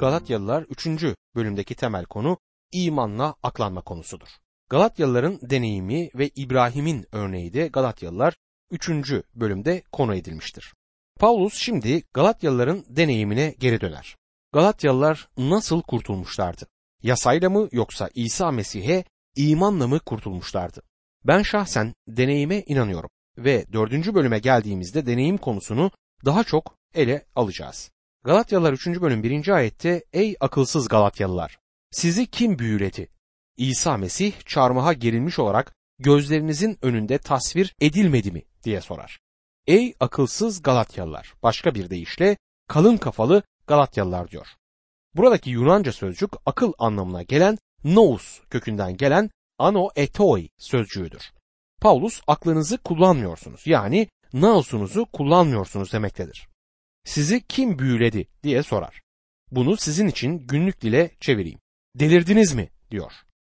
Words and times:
Galatyalılar 0.00 0.62
3. 0.62 0.86
bölümdeki 1.34 1.74
temel 1.74 2.04
konu 2.04 2.38
imanla 2.72 3.34
aklanma 3.42 3.82
konusudur. 3.82 4.28
Galatyalıların 4.70 5.38
deneyimi 5.42 6.10
ve 6.14 6.28
İbrahim'in 6.28 7.06
örneği 7.12 7.52
de 7.52 7.68
Galatyalılar 7.68 8.36
3. 8.70 8.90
bölümde 9.34 9.82
konu 9.92 10.14
edilmiştir. 10.14 10.74
Paulus 11.18 11.54
şimdi 11.54 12.02
Galatyalıların 12.14 12.84
deneyimine 12.88 13.54
geri 13.58 13.80
döner. 13.80 14.16
Galatyalılar 14.52 15.28
nasıl 15.38 15.82
kurtulmuşlardı? 15.82 16.66
Yasayla 17.02 17.50
mı 17.50 17.68
yoksa 17.72 18.10
İsa 18.14 18.50
Mesih'e 18.50 19.04
imanla 19.36 19.88
mı 19.88 20.00
kurtulmuşlardı? 20.00 20.82
Ben 21.24 21.42
şahsen 21.42 21.94
deneyime 22.08 22.62
inanıyorum 22.66 23.10
ve 23.38 23.72
dördüncü 23.72 24.14
bölüme 24.14 24.38
geldiğimizde 24.38 25.06
deneyim 25.06 25.38
konusunu 25.38 25.90
daha 26.24 26.44
çok 26.44 26.74
ele 26.94 27.26
alacağız. 27.34 27.90
Galatyalılar 28.24 28.72
3. 28.72 28.86
bölüm 28.86 29.22
1. 29.22 29.48
ayette 29.48 30.04
Ey 30.12 30.36
akılsız 30.40 30.88
Galatyalılar! 30.88 31.58
Sizi 31.90 32.26
kim 32.26 32.58
büyüledi? 32.58 33.08
İsa 33.56 33.96
Mesih 33.96 34.32
çarmıha 34.46 34.92
gerilmiş 34.92 35.38
olarak 35.38 35.74
gözlerinizin 35.98 36.78
önünde 36.82 37.18
tasvir 37.18 37.74
edilmedi 37.80 38.32
mi 38.32 38.42
diye 38.64 38.80
sorar. 38.80 39.20
Ey 39.66 39.94
akılsız 40.00 40.62
Galatyalılar! 40.62 41.34
Başka 41.42 41.74
bir 41.74 41.90
deyişle 41.90 42.36
kalın 42.68 42.96
kafalı 42.96 43.42
Galatyalılar 43.66 44.30
diyor. 44.30 44.46
Buradaki 45.14 45.50
Yunanca 45.50 45.92
sözcük 45.92 46.30
akıl 46.46 46.72
anlamına 46.78 47.22
gelen 47.22 47.58
nous 47.84 48.40
kökünden 48.50 48.96
gelen 48.96 49.30
ano 49.58 49.88
etoi 49.96 50.48
sözcüğüdür. 50.58 51.32
Paulus 51.80 52.20
aklınızı 52.26 52.78
kullanmıyorsunuz 52.78 53.66
yani 53.66 54.08
nausunuzu 54.32 55.06
kullanmıyorsunuz 55.06 55.92
demektedir. 55.92 56.49
Sizi 57.10 57.40
kim 57.40 57.78
büyüledi 57.78 58.26
diye 58.42 58.62
sorar. 58.62 59.00
Bunu 59.50 59.76
sizin 59.76 60.06
için 60.06 60.38
günlük 60.38 60.80
dile 60.80 61.10
çevireyim. 61.20 61.58
Delirdiniz 61.94 62.54
mi 62.54 62.68
diyor. 62.90 63.12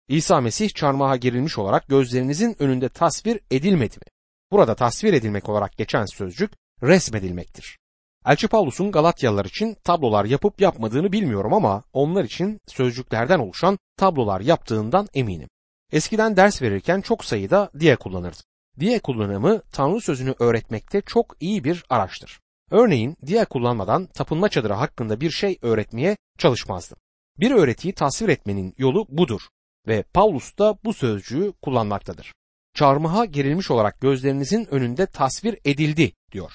İsa 0.08 0.40
Mesih 0.40 0.70
çarmıha 0.70 1.16
gerilmiş 1.16 1.58
olarak 1.58 1.88
gözlerinizin 1.88 2.56
önünde 2.58 2.88
tasvir 2.88 3.40
edilmedi 3.50 3.96
mi? 3.96 4.10
Burada 4.52 4.74
tasvir 4.74 5.12
edilmek 5.12 5.48
olarak 5.48 5.76
geçen 5.76 6.04
sözcük 6.04 6.52
resmedilmektir. 6.82 7.78
Elçi 8.26 8.48
Paulus'un 8.48 8.92
Galatyalılar 8.92 9.44
için 9.44 9.76
tablolar 9.84 10.24
yapıp 10.24 10.60
yapmadığını 10.60 11.12
bilmiyorum 11.12 11.54
ama 11.54 11.82
onlar 11.92 12.24
için 12.24 12.60
sözcüklerden 12.66 13.38
oluşan 13.38 13.78
tablolar 13.96 14.40
yaptığından 14.40 15.08
eminim. 15.14 15.48
Eskiden 15.92 16.36
ders 16.36 16.62
verirken 16.62 17.00
çok 17.00 17.24
sayıda 17.24 17.70
diye 17.78 17.96
kullanırdı. 17.96 18.40
Diye 18.80 18.98
kullanımı 18.98 19.62
Tanrı 19.72 20.00
sözünü 20.00 20.34
öğretmekte 20.38 21.00
çok 21.00 21.36
iyi 21.40 21.64
bir 21.64 21.84
araçtır. 21.90 22.40
Örneğin 22.70 23.16
diye 23.26 23.44
kullanmadan 23.44 24.06
tapınma 24.06 24.48
çadırı 24.48 24.72
hakkında 24.72 25.20
bir 25.20 25.30
şey 25.30 25.58
öğretmeye 25.62 26.16
çalışmazdım. 26.38 26.98
Bir 27.38 27.50
öğretiyi 27.50 27.94
tasvir 27.94 28.28
etmenin 28.28 28.74
yolu 28.78 29.06
budur 29.08 29.40
ve 29.86 30.02
Paulus 30.02 30.58
da 30.58 30.78
bu 30.84 30.94
sözcüğü 30.94 31.52
kullanmaktadır. 31.62 32.32
Çarmıha 32.74 33.24
gerilmiş 33.24 33.70
olarak 33.70 34.00
gözlerinizin 34.00 34.66
önünde 34.70 35.06
tasvir 35.06 35.58
edildi 35.64 36.12
diyor. 36.32 36.52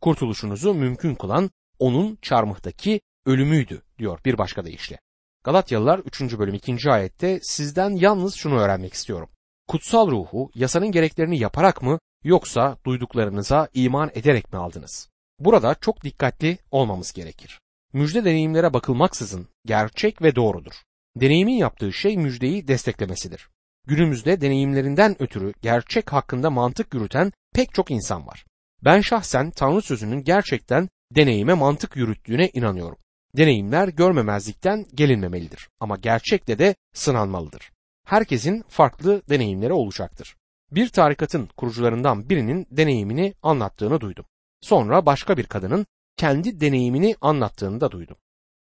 Kurtuluşunuzu 0.00 0.74
mümkün 0.74 1.14
kılan 1.14 1.50
onun 1.78 2.18
çarmıhtaki 2.22 3.00
ölümüydü 3.26 3.82
diyor 3.98 4.20
bir 4.24 4.38
başka 4.38 4.64
deyişle. 4.64 4.98
Galatyalılar 5.44 5.98
3. 5.98 6.38
bölüm 6.38 6.54
2. 6.54 6.90
ayette 6.90 7.40
sizden 7.42 7.90
yalnız 7.90 8.34
şunu 8.34 8.58
öğrenmek 8.58 8.94
istiyorum. 8.94 9.28
Kutsal 9.68 10.10
ruhu 10.10 10.50
yasanın 10.54 10.92
gereklerini 10.92 11.38
yaparak 11.38 11.82
mı 11.82 11.98
yoksa 12.24 12.76
duyduklarınıza 12.86 13.68
iman 13.74 14.10
ederek 14.14 14.52
mi 14.52 14.58
aldınız? 14.58 15.09
Burada 15.40 15.74
çok 15.74 16.04
dikkatli 16.04 16.58
olmamız 16.70 17.12
gerekir. 17.12 17.60
Müjde 17.92 18.24
deneyimlere 18.24 18.72
bakılmaksızın 18.72 19.48
gerçek 19.66 20.22
ve 20.22 20.36
doğrudur. 20.36 20.72
Deneyimin 21.16 21.56
yaptığı 21.56 21.92
şey 21.92 22.16
müjdeyi 22.16 22.68
desteklemesidir. 22.68 23.48
Günümüzde 23.86 24.40
deneyimlerinden 24.40 25.22
ötürü 25.22 25.52
gerçek 25.62 26.12
hakkında 26.12 26.50
mantık 26.50 26.94
yürüten 26.94 27.32
pek 27.54 27.74
çok 27.74 27.90
insan 27.90 28.26
var. 28.26 28.44
Ben 28.84 29.00
şahsen 29.00 29.50
Tanrı 29.50 29.82
sözünün 29.82 30.24
gerçekten 30.24 30.88
deneyime 31.16 31.54
mantık 31.54 31.96
yürüttüğüne 31.96 32.48
inanıyorum. 32.48 32.98
Deneyimler 33.36 33.88
görmemezlikten 33.88 34.86
gelinmemelidir 34.94 35.68
ama 35.80 35.96
gerçekle 35.96 36.58
de 36.58 36.74
sınanmalıdır. 36.94 37.70
Herkesin 38.06 38.64
farklı 38.68 39.22
deneyimleri 39.28 39.72
olacaktır. 39.72 40.36
Bir 40.72 40.88
tarikatın 40.88 41.48
kurucularından 41.56 42.30
birinin 42.30 42.66
deneyimini 42.70 43.34
anlattığını 43.42 44.00
duydum. 44.00 44.24
Sonra 44.60 45.06
başka 45.06 45.36
bir 45.36 45.46
kadının 45.46 45.86
kendi 46.16 46.60
deneyimini 46.60 47.16
anlattığını 47.20 47.80
da 47.80 47.90
duydum. 47.90 48.16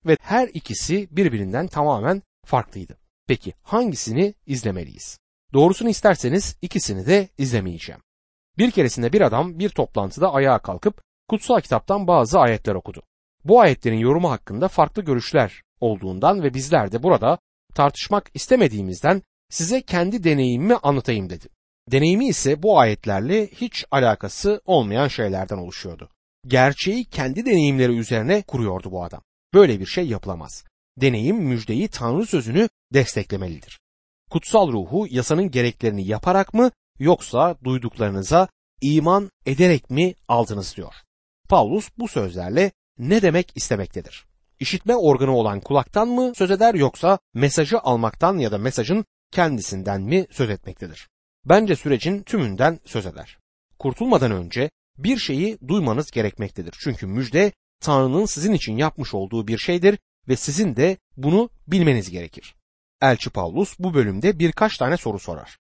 Ve 0.06 0.16
her 0.20 0.48
ikisi 0.48 1.08
birbirinden 1.10 1.66
tamamen 1.66 2.22
farklıydı. 2.46 2.98
Peki 3.26 3.54
hangisini 3.62 4.34
izlemeliyiz? 4.46 5.18
Doğrusunu 5.52 5.88
isterseniz 5.88 6.56
ikisini 6.62 7.06
de 7.06 7.28
izlemeyeceğim. 7.38 8.00
Bir 8.58 8.70
keresinde 8.70 9.12
bir 9.12 9.20
adam 9.20 9.58
bir 9.58 9.68
toplantıda 9.68 10.32
ayağa 10.32 10.58
kalkıp 10.58 11.02
kutsal 11.28 11.60
kitaptan 11.60 12.06
bazı 12.06 12.38
ayetler 12.38 12.74
okudu. 12.74 13.02
Bu 13.44 13.60
ayetlerin 13.60 13.98
yorumu 13.98 14.30
hakkında 14.30 14.68
farklı 14.68 15.02
görüşler 15.02 15.62
olduğundan 15.80 16.42
ve 16.42 16.54
bizler 16.54 16.92
de 16.92 17.02
burada 17.02 17.38
tartışmak 17.74 18.30
istemediğimizden 18.34 19.22
size 19.50 19.82
kendi 19.82 20.24
deneyimimi 20.24 20.76
anlatayım 20.76 21.30
dedi. 21.30 21.48
Deneyimi 21.90 22.28
ise 22.28 22.62
bu 22.62 22.78
ayetlerle 22.78 23.46
hiç 23.46 23.84
alakası 23.90 24.60
olmayan 24.64 25.08
şeylerden 25.08 25.56
oluşuyordu. 25.56 26.08
Gerçeği 26.46 27.04
kendi 27.04 27.46
deneyimleri 27.46 27.98
üzerine 27.98 28.42
kuruyordu 28.42 28.90
bu 28.90 29.04
adam. 29.04 29.22
Böyle 29.54 29.80
bir 29.80 29.86
şey 29.86 30.06
yapılamaz. 30.06 30.64
Deneyim 30.96 31.36
müjdeyi 31.36 31.88
Tanrı 31.88 32.26
sözünü 32.26 32.68
desteklemelidir. 32.94 33.80
Kutsal 34.30 34.72
ruhu 34.72 35.06
yasanın 35.10 35.50
gereklerini 35.50 36.06
yaparak 36.06 36.54
mı 36.54 36.70
yoksa 36.98 37.56
duyduklarınıza 37.64 38.48
iman 38.80 39.30
ederek 39.46 39.90
mi 39.90 40.14
aldınız 40.28 40.76
diyor. 40.76 40.94
Paulus 41.48 41.88
bu 41.98 42.08
sözlerle 42.08 42.72
ne 42.98 43.22
demek 43.22 43.52
istemektedir? 43.54 44.26
İşitme 44.60 44.96
organı 44.96 45.36
olan 45.36 45.60
kulaktan 45.60 46.08
mı 46.08 46.32
söz 46.34 46.50
eder 46.50 46.74
yoksa 46.74 47.18
mesajı 47.34 47.80
almaktan 47.80 48.38
ya 48.38 48.52
da 48.52 48.58
mesajın 48.58 49.04
kendisinden 49.32 50.02
mi 50.02 50.26
söz 50.30 50.50
etmektedir? 50.50 51.08
Bence 51.48 51.76
sürecin 51.76 52.22
tümünden 52.22 52.80
söz 52.84 53.06
eder. 53.06 53.38
Kurtulmadan 53.78 54.30
önce 54.30 54.70
bir 54.98 55.18
şeyi 55.18 55.58
duymanız 55.68 56.10
gerekmektedir. 56.10 56.74
Çünkü 56.80 57.06
müjde 57.06 57.52
Tanrı'nın 57.80 58.24
sizin 58.24 58.52
için 58.52 58.76
yapmış 58.76 59.14
olduğu 59.14 59.48
bir 59.48 59.58
şeydir 59.58 59.98
ve 60.28 60.36
sizin 60.36 60.76
de 60.76 60.96
bunu 61.16 61.50
bilmeniz 61.66 62.10
gerekir. 62.10 62.54
Elçi 63.02 63.30
Paulus 63.30 63.78
bu 63.78 63.94
bölümde 63.94 64.38
birkaç 64.38 64.76
tane 64.76 64.96
soru 64.96 65.18
sorar. 65.18 65.58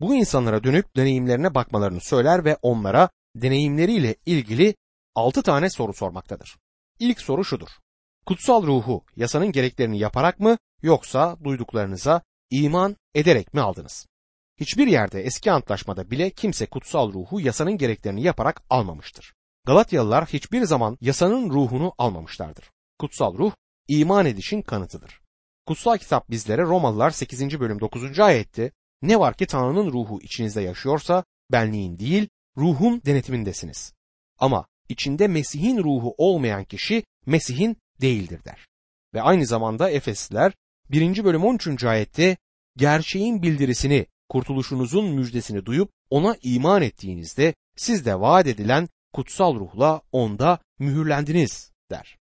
Bu 0.00 0.14
insanlara 0.14 0.64
dönüp 0.64 0.96
deneyimlerine 0.96 1.54
bakmalarını 1.54 2.00
söyler 2.00 2.44
ve 2.44 2.56
onlara 2.62 3.08
deneyimleriyle 3.36 4.16
ilgili 4.26 4.74
altı 5.14 5.42
tane 5.42 5.70
soru 5.70 5.94
sormaktadır. 5.94 6.56
İlk 6.98 7.20
soru 7.20 7.44
şudur. 7.44 7.68
Kutsal 8.26 8.66
ruhu 8.66 9.04
yasanın 9.16 9.52
gereklerini 9.52 9.98
yaparak 9.98 10.40
mı 10.40 10.58
yoksa 10.82 11.36
duyduklarınıza 11.44 12.22
iman 12.50 12.96
ederek 13.14 13.54
mi 13.54 13.60
aldınız? 13.60 14.06
Hiçbir 14.60 14.86
yerde 14.86 15.22
eski 15.22 15.52
antlaşmada 15.52 16.10
bile 16.10 16.30
kimse 16.30 16.66
kutsal 16.66 17.12
ruhu 17.12 17.40
yasanın 17.40 17.78
gereklerini 17.78 18.22
yaparak 18.22 18.62
almamıştır. 18.70 19.34
Galatyalılar 19.66 20.26
hiçbir 20.26 20.64
zaman 20.64 20.98
yasanın 21.00 21.50
ruhunu 21.50 21.94
almamışlardır. 21.98 22.70
Kutsal 22.98 23.38
ruh 23.38 23.52
iman 23.88 24.26
edişin 24.26 24.62
kanıtıdır. 24.62 25.20
Kutsal 25.66 25.98
kitap 25.98 26.30
bizlere 26.30 26.62
Romalılar 26.62 27.10
8. 27.10 27.60
bölüm 27.60 27.80
9. 27.80 28.20
ayette 28.20 28.72
ne 29.02 29.20
var 29.20 29.34
ki 29.34 29.46
Tanrı'nın 29.46 29.92
ruhu 29.92 30.20
içinizde 30.22 30.60
yaşıyorsa 30.60 31.24
benliğin 31.52 31.98
değil 31.98 32.28
ruhun 32.56 33.02
denetimindesiniz. 33.06 33.92
Ama 34.38 34.66
içinde 34.88 35.28
Mesih'in 35.28 35.78
ruhu 35.78 36.14
olmayan 36.18 36.64
kişi 36.64 37.04
Mesih'in 37.26 37.76
değildir 38.00 38.44
der. 38.44 38.66
Ve 39.14 39.22
aynı 39.22 39.46
zamanda 39.46 39.90
Efesliler 39.90 40.52
1. 40.90 41.24
bölüm 41.24 41.44
13. 41.44 41.84
ayette 41.84 42.36
gerçeğin 42.76 43.42
bildirisini, 43.42 44.06
kurtuluşunuzun 44.28 45.10
müjdesini 45.10 45.66
duyup 45.66 45.90
ona 46.10 46.36
iman 46.42 46.82
ettiğinizde 46.82 47.54
siz 47.76 48.06
de 48.06 48.20
vaat 48.20 48.46
edilen 48.46 48.88
kutsal 49.12 49.54
ruhla 49.54 50.00
onda 50.12 50.58
mühürlendiniz 50.78 51.72
der. 51.90 52.18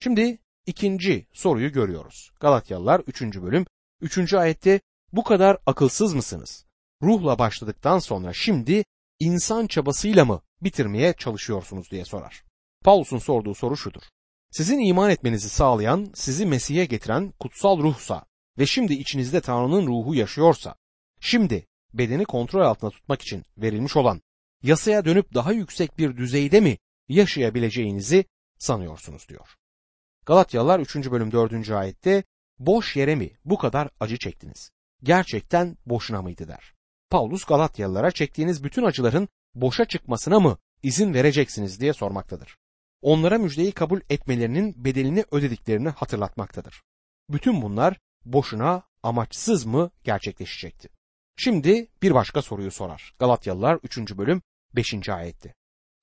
Şimdi 0.00 0.38
ikinci 0.66 1.26
soruyu 1.32 1.72
görüyoruz. 1.72 2.30
Galatyalılar 2.40 3.00
3. 3.00 3.22
bölüm 3.22 3.66
3. 4.00 4.34
ayette 4.34 4.80
bu 5.12 5.24
kadar 5.24 5.58
akılsız 5.66 6.14
mısınız? 6.14 6.66
Ruhla 7.02 7.38
başladıktan 7.38 7.98
sonra 7.98 8.32
şimdi 8.32 8.84
insan 9.18 9.66
çabasıyla 9.66 10.24
mı 10.24 10.42
bitirmeye 10.62 11.12
çalışıyorsunuz 11.12 11.90
diye 11.90 12.04
sorar. 12.04 12.44
Paulus'un 12.84 13.18
sorduğu 13.18 13.54
soru 13.54 13.76
şudur. 13.76 14.02
Sizin 14.50 14.78
iman 14.78 15.10
etmenizi 15.10 15.48
sağlayan, 15.48 16.10
sizi 16.14 16.46
Mesih'e 16.46 16.84
getiren 16.84 17.32
kutsal 17.40 17.78
ruhsa 17.78 18.24
ve 18.58 18.66
şimdi 18.66 18.92
içinizde 18.92 19.40
Tanrı'nın 19.40 19.86
ruhu 19.86 20.14
yaşıyorsa, 20.14 20.74
şimdi 21.22 21.66
bedeni 21.94 22.24
kontrol 22.24 22.60
altında 22.60 22.90
tutmak 22.90 23.22
için 23.22 23.44
verilmiş 23.58 23.96
olan 23.96 24.22
yasaya 24.62 25.04
dönüp 25.04 25.34
daha 25.34 25.52
yüksek 25.52 25.98
bir 25.98 26.16
düzeyde 26.16 26.60
mi 26.60 26.78
yaşayabileceğinizi 27.08 28.24
sanıyorsunuz 28.58 29.28
diyor. 29.28 29.48
Galatyalılar 30.26 30.80
3. 30.80 30.96
bölüm 30.96 31.32
4. 31.32 31.70
ayette 31.70 32.24
boş 32.58 32.96
yere 32.96 33.14
mi 33.14 33.30
bu 33.44 33.58
kadar 33.58 33.90
acı 34.00 34.18
çektiniz? 34.18 34.70
Gerçekten 35.02 35.76
boşuna 35.86 36.22
mıydı 36.22 36.48
der. 36.48 36.74
Paulus 37.10 37.44
Galatyalılara 37.44 38.10
çektiğiniz 38.10 38.64
bütün 38.64 38.82
acıların 38.84 39.28
boşa 39.54 39.84
çıkmasına 39.84 40.40
mı 40.40 40.58
izin 40.82 41.14
vereceksiniz 41.14 41.80
diye 41.80 41.92
sormaktadır. 41.92 42.56
Onlara 43.02 43.38
müjdeyi 43.38 43.72
kabul 43.72 44.00
etmelerinin 44.10 44.84
bedelini 44.84 45.24
ödediklerini 45.30 45.88
hatırlatmaktadır. 45.88 46.82
Bütün 47.30 47.62
bunlar 47.62 48.00
boşuna 48.24 48.82
amaçsız 49.02 49.64
mı 49.64 49.90
gerçekleşecekti? 50.04 50.88
Şimdi 51.44 51.88
bir 52.02 52.14
başka 52.14 52.42
soruyu 52.42 52.70
sorar. 52.70 53.14
Galatyalılar 53.18 53.78
3. 53.82 53.98
bölüm 53.98 54.42
5. 54.76 55.08
ayette. 55.08 55.54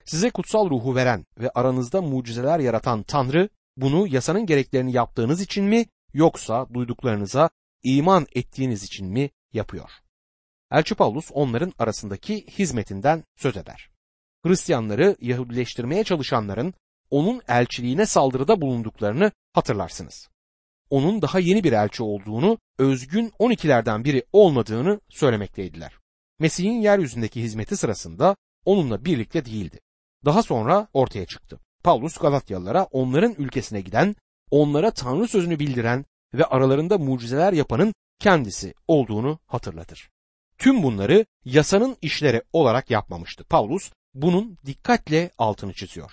Size 0.06 0.30
kutsal 0.30 0.70
ruhu 0.70 0.96
veren 0.96 1.26
ve 1.38 1.50
aranızda 1.56 2.02
mucizeler 2.02 2.60
yaratan 2.60 3.04
Tanrı 3.04 3.50
bunu 3.78 4.08
yasanın 4.08 4.46
gereklerini 4.46 4.92
yaptığınız 4.92 5.42
için 5.42 5.66
mi 5.66 5.86
yoksa 6.14 6.68
duyduklarınıza 6.74 7.50
iman 7.84 8.28
ettiğiniz 8.36 8.84
için 8.84 9.08
mi 9.08 9.30
yapıyor? 9.54 9.90
Elçi 10.72 10.96
Paulus 10.96 11.32
onların 11.34 11.74
arasındaki 11.80 12.48
hizmetinden 12.48 13.24
söz 13.36 13.58
eder. 13.58 13.90
Hristiyanları 14.46 15.16
Yahudileştirmeye 15.22 16.04
çalışanların 16.04 16.74
onun 17.10 17.42
elçiliğine 17.48 18.06
saldırıda 18.06 18.62
bulunduklarını 18.62 19.32
hatırlarsınız. 19.54 20.30
Onun 20.90 21.22
daha 21.22 21.40
yeni 21.40 21.64
bir 21.64 21.72
elçi 21.72 22.04
olduğunu, 22.04 22.58
özgün 22.78 23.30
12'lerden 23.40 24.04
biri 24.04 24.24
olmadığını 24.34 25.02
söylemekteydiler. 25.10 25.94
Mesih'in 26.40 26.82
yeryüzündeki 26.82 27.42
hizmeti 27.42 27.78
sırasında 27.78 28.36
onunla 28.66 29.06
birlikte 29.06 29.46
değildi. 29.46 29.80
Daha 30.26 30.44
sonra 30.44 30.88
ortaya 30.94 31.26
çıktı. 31.26 31.60
Paulus 31.84 32.18
Galatyalılara 32.18 32.84
onların 32.84 33.36
ülkesine 33.38 33.82
giden, 33.82 34.16
onlara 34.52 34.92
Tanrı 34.92 35.28
sözünü 35.28 35.60
bildiren 35.60 36.06
ve 36.34 36.46
aralarında 36.46 36.98
mucizeler 36.98 37.54
yapanın 37.54 37.94
kendisi 38.20 38.74
olduğunu 38.88 39.40
hatırlatır. 39.48 40.10
Tüm 40.58 40.84
bunları 40.84 41.26
yasanın 41.46 41.98
işleri 42.02 42.42
olarak 42.54 42.90
yapmamıştı. 42.90 43.44
Paulus 43.44 43.92
bunun 44.14 44.58
dikkatle 44.66 45.32
altını 45.38 45.74
çiziyor. 45.74 46.12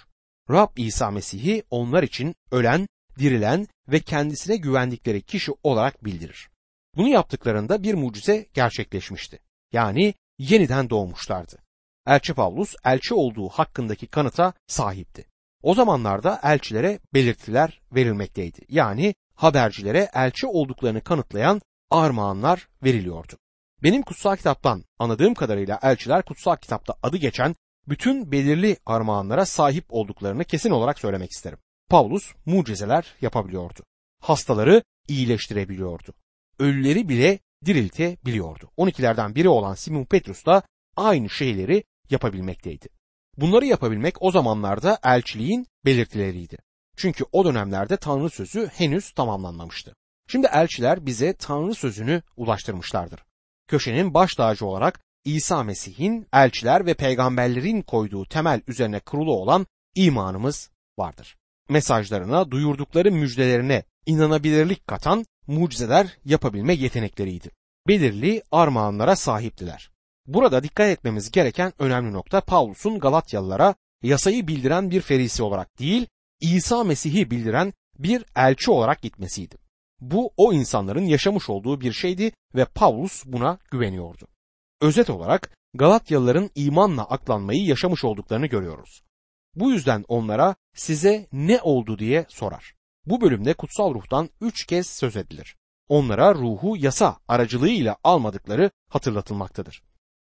Rab 0.51 0.69
İsa 0.77 1.11
Mesih'i 1.11 1.63
onlar 1.71 2.03
için 2.03 2.35
ölen, 2.51 2.87
dirilen 3.19 3.67
ve 3.89 4.01
kendisine 4.01 4.57
güvendikleri 4.57 5.23
kişi 5.23 5.53
olarak 5.63 6.05
bildirir. 6.05 6.49
Bunu 6.97 7.09
yaptıklarında 7.09 7.83
bir 7.83 7.95
mucize 7.95 8.47
gerçekleşmişti. 8.55 9.39
Yani 9.73 10.15
yeniden 10.39 10.91
doğmuşlardı. 10.91 11.59
Elçi 12.07 12.35
Pavlus 12.35 12.75
elçi 12.85 13.15
olduğu 13.15 13.49
hakkındaki 13.49 14.07
kanıta 14.07 14.53
sahipti. 14.67 15.27
O 15.63 15.75
zamanlarda 15.75 16.41
elçilere 16.43 16.99
belirtiler 17.15 17.81
verilmekteydi. 17.93 18.61
Yani 18.69 19.15
habercilere 19.35 20.09
elçi 20.15 20.47
olduklarını 20.47 21.01
kanıtlayan 21.01 21.61
armağanlar 21.91 22.69
veriliyordu. 22.85 23.33
Benim 23.83 24.03
kutsal 24.03 24.37
kitaptan 24.37 24.85
anladığım 24.99 25.35
kadarıyla 25.35 25.79
elçiler 25.83 26.23
kutsal 26.23 26.57
kitapta 26.57 26.95
adı 27.03 27.17
geçen 27.17 27.55
bütün 27.89 28.33
belirli 28.33 28.77
armağanlara 28.87 29.47
sahip 29.47 29.85
olduklarını 29.89 30.45
kesin 30.45 30.71
olarak 30.71 30.99
söylemek 30.99 31.31
isterim. 31.31 31.59
Pavlus 31.91 32.35
mucizeler 32.47 33.15
yapabiliyordu. 33.21 33.81
Hastaları 34.23 34.83
iyileştirebiliyordu. 35.09 36.15
Ölüleri 36.59 37.09
bile 37.09 37.39
diriltebiliyordu. 37.65 38.71
12'lerden 38.79 39.35
biri 39.35 39.49
olan 39.49 39.75
Simon 39.75 40.05
Petrus 40.05 40.47
da 40.47 40.63
aynı 40.97 41.31
şeyleri 41.31 41.85
yapabilmekteydi. 42.11 42.89
Bunları 43.37 43.67
yapabilmek 43.67 44.23
o 44.23 44.31
zamanlarda 44.31 44.99
elçiliğin 45.05 45.67
belirtileriydi. 45.85 46.57
Çünkü 46.97 47.25
o 47.33 47.45
dönemlerde 47.45 47.97
Tanrı 47.97 48.31
sözü 48.31 48.67
henüz 48.67 49.11
tamamlanmamıştı. 49.11 49.95
Şimdi 50.29 50.47
elçiler 50.53 51.07
bize 51.07 51.33
Tanrı 51.37 51.75
sözünü 51.75 52.23
ulaştırmışlardır. 52.37 53.25
Köşenin 53.69 54.15
baş 54.15 54.35
tacı 54.35 54.67
olarak 54.67 55.01
İsa 55.25 55.63
Mesih'in 55.63 56.27
elçiler 56.33 56.87
ve 56.87 56.95
peygamberlerin 56.95 57.83
koyduğu 57.83 58.25
temel 58.25 58.61
üzerine 58.69 59.01
kurulu 59.01 59.33
olan 59.33 59.67
imanımız 59.95 60.71
vardır. 60.99 61.37
Mesajlarına, 61.69 62.51
duyurdukları 62.51 63.13
müjdelerine 63.13 63.85
inanabilirlik 64.07 64.87
katan 64.87 65.27
mucizeler 65.47 66.19
yapabilme 66.25 66.75
yetenekleriydi. 66.75 67.51
Belirli 67.89 68.43
armağanlara 68.51 69.17
sahiptiler. 69.17 69.91
Burada 70.27 70.63
dikkat 70.63 70.89
etmemiz 70.89 71.31
gereken 71.31 71.73
önemli 71.79 72.13
nokta 72.13 72.41
Paulus'un 72.41 72.99
Galatyalılara 72.99 73.75
yasayı 74.03 74.49
bildiren 74.49 74.91
bir 74.91 75.01
ferisi 75.01 75.43
olarak 75.43 75.79
değil, 75.79 76.07
İsa 76.41 76.85
Mesih'i 76.85 77.31
bildiren 77.31 77.73
bir 77.99 78.25
elçi 78.37 78.71
olarak 78.71 79.03
gitmesiydi. 79.03 79.57
Bu 80.01 80.31
o 80.37 80.53
insanların 80.53 81.05
yaşamış 81.05 81.51
olduğu 81.51 81.81
bir 81.81 81.93
şeydi 81.93 82.33
ve 82.55 82.65
Paulus 82.65 83.23
buna 83.27 83.59
güveniyordu. 83.71 84.27
Özet 84.81 85.11
olarak 85.11 85.51
Galatyalıların 85.75 86.51
imanla 86.55 87.05
aklanmayı 87.05 87.65
yaşamış 87.65 88.05
olduklarını 88.05 88.47
görüyoruz. 88.47 89.03
Bu 89.57 89.71
yüzden 89.71 90.05
onlara 90.09 90.55
size 90.75 91.27
ne 91.33 91.61
oldu 91.61 91.99
diye 91.99 92.27
sorar. 92.29 92.75
Bu 93.07 93.21
bölümde 93.21 93.55
kutsal 93.55 93.95
ruhtan 93.95 94.31
üç 94.41 94.67
kez 94.67 94.87
söz 94.87 95.17
edilir. 95.17 95.57
Onlara 95.89 96.35
ruhu 96.35 96.77
yasa 96.77 97.19
aracılığıyla 97.29 97.97
almadıkları 98.05 98.71
hatırlatılmaktadır. 98.89 99.83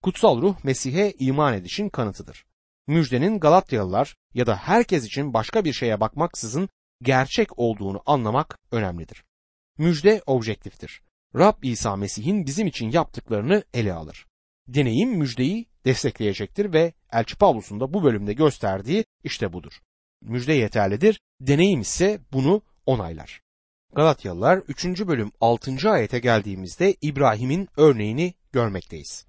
Kutsal 0.03 0.43
ruh 0.43 0.65
Mesih'e 0.65 1.15
iman 1.19 1.55
edişin 1.55 1.89
kanıtıdır. 1.89 2.45
Müjdenin 2.87 3.41
Galatyalılar 3.41 4.17
ya 4.35 4.47
da 4.47 4.57
herkes 4.57 5.05
için 5.05 5.35
başka 5.35 5.65
bir 5.65 5.73
şeye 5.73 6.01
bakmaksızın 6.01 6.69
gerçek 7.03 7.59
olduğunu 7.59 8.03
anlamak 8.07 8.59
önemlidir. 8.71 9.25
Müjde 9.79 10.23
objektiftir. 10.27 11.03
Rab 11.35 11.63
İsa 11.63 11.97
Mesih'in 11.97 12.47
bizim 12.47 12.67
için 12.67 12.91
yaptıklarını 12.91 13.65
ele 13.75 13.93
alır. 13.93 14.27
Deneyim 14.69 15.11
müjdeyi 15.11 15.67
destekleyecektir 15.85 16.73
ve 16.73 16.93
Elçi 17.13 17.37
Pavlus'un 17.37 17.81
da 17.81 17.95
bu 17.95 18.05
bölümde 18.05 18.33
gösterdiği 18.33 19.05
işte 19.25 19.53
budur. 19.53 19.73
Müjde 20.23 20.53
yeterlidir, 20.53 21.21
deneyim 21.41 21.81
ise 21.81 22.21
bunu 22.33 22.63
onaylar. 22.87 23.41
Galatyalılar 23.95 24.59
3. 24.59 24.85
bölüm 24.85 25.33
6. 25.41 25.91
ayete 25.91 26.19
geldiğimizde 26.19 26.95
İbrahim'in 27.03 27.69
örneğini 27.77 28.35
görmekteyiz. 28.53 29.27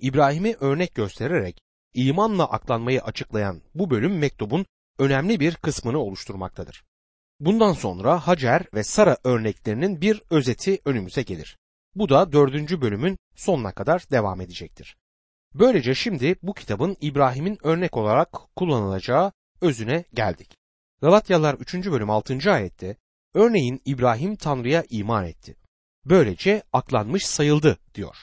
İbrahim'i 0.00 0.56
örnek 0.60 0.94
göstererek 0.94 1.60
imanla 1.94 2.44
aklanmayı 2.50 3.02
açıklayan 3.02 3.62
bu 3.74 3.90
bölüm 3.90 4.18
mektubun 4.18 4.66
önemli 4.98 5.40
bir 5.40 5.54
kısmını 5.54 5.98
oluşturmaktadır. 5.98 6.84
Bundan 7.40 7.72
sonra 7.72 8.26
Hacer 8.26 8.62
ve 8.74 8.84
Sara 8.84 9.16
örneklerinin 9.24 10.00
bir 10.00 10.22
özeti 10.30 10.78
önümüze 10.84 11.22
gelir. 11.22 11.58
Bu 11.94 12.08
da 12.08 12.32
dördüncü 12.32 12.80
bölümün 12.80 13.18
sonuna 13.36 13.72
kadar 13.72 14.10
devam 14.10 14.40
edecektir. 14.40 14.96
Böylece 15.54 15.94
şimdi 15.94 16.36
bu 16.42 16.54
kitabın 16.54 16.96
İbrahim'in 17.00 17.58
örnek 17.62 17.96
olarak 17.96 18.32
kullanılacağı 18.56 19.32
özüne 19.60 20.04
geldik. 20.14 20.56
Galatyalılar 21.00 21.54
3. 21.54 21.74
bölüm 21.74 22.10
6. 22.10 22.52
ayette 22.52 22.96
örneğin 23.34 23.80
İbrahim 23.84 24.36
Tanrı'ya 24.36 24.84
iman 24.90 25.24
etti. 25.24 25.56
Böylece 26.04 26.62
aklanmış 26.72 27.26
sayıldı 27.26 27.78
diyor. 27.94 28.16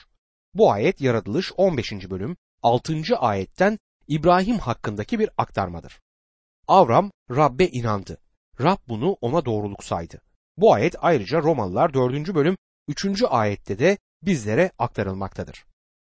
Bu 0.54 0.72
ayet 0.72 1.00
yaratılış 1.00 1.52
15. 1.56 1.92
bölüm 1.92 2.36
6. 2.62 3.02
ayetten 3.18 3.78
İbrahim 4.08 4.58
hakkındaki 4.58 5.18
bir 5.18 5.30
aktarmadır. 5.38 6.00
Avram 6.68 7.10
Rab'be 7.30 7.66
inandı. 7.66 8.18
Rab 8.60 8.78
bunu 8.88 9.16
ona 9.20 9.44
doğruluk 9.44 9.84
saydı. 9.84 10.20
Bu 10.56 10.74
ayet 10.74 10.94
ayrıca 10.98 11.38
Romalılar 11.38 11.94
4. 11.94 12.34
bölüm 12.34 12.56
3. 12.88 13.22
ayette 13.28 13.78
de 13.78 13.98
bizlere 14.22 14.70
aktarılmaktadır. 14.78 15.64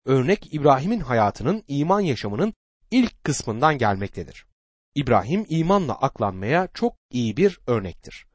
Örnek 0.06 0.54
İbrahim'in 0.54 1.00
hayatının 1.00 1.64
iman 1.68 2.00
yaşamının 2.00 2.54
ilk 2.90 3.24
kısmından 3.24 3.78
gelmektedir. 3.78 4.46
İbrahim 4.94 5.46
imanla 5.48 5.94
aklanmaya 5.94 6.68
çok 6.74 6.96
iyi 7.10 7.36
bir 7.36 7.60
örnektir. 7.66 8.26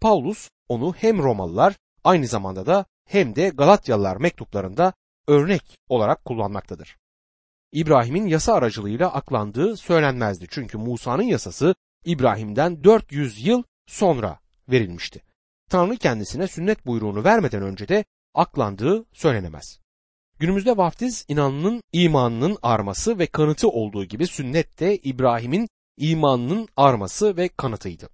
Paulus 0.00 0.50
onu 0.68 0.94
hem 0.94 1.18
Romalılar 1.18 1.76
aynı 2.04 2.26
zamanda 2.26 2.66
da 2.66 2.84
hem 3.08 3.36
de 3.36 3.48
Galatyalılar 3.48 4.16
mektuplarında 4.16 4.92
örnek 5.28 5.76
olarak 5.88 6.24
kullanmaktadır. 6.24 6.96
İbrahim'in 7.72 8.26
yasa 8.26 8.54
aracılığıyla 8.54 9.12
aklandığı 9.12 9.76
söylenmezdi 9.76 10.46
çünkü 10.50 10.78
Musa'nın 10.78 11.22
yasası 11.22 11.74
İbrahim'den 12.04 12.84
400 12.84 13.46
yıl 13.46 13.62
sonra 13.86 14.38
verilmişti. 14.68 15.22
Tanrı 15.70 15.96
kendisine 15.96 16.48
sünnet 16.48 16.86
buyruğunu 16.86 17.24
vermeden 17.24 17.62
önce 17.62 17.88
de 17.88 18.04
aklandığı 18.34 19.04
söylenemez. 19.12 19.85
Günümüzde 20.38 20.76
vaftiz 20.76 21.24
inanının 21.28 21.82
imanının 21.92 22.58
arması 22.62 23.18
ve 23.18 23.26
kanıtı 23.26 23.68
olduğu 23.68 24.04
gibi 24.04 24.26
sünnet 24.26 24.80
de 24.80 24.96
İbrahim'in 24.96 25.68
imanının 25.96 26.68
arması 26.76 27.36
ve 27.36 27.48
kanıtıydı. 27.48 28.08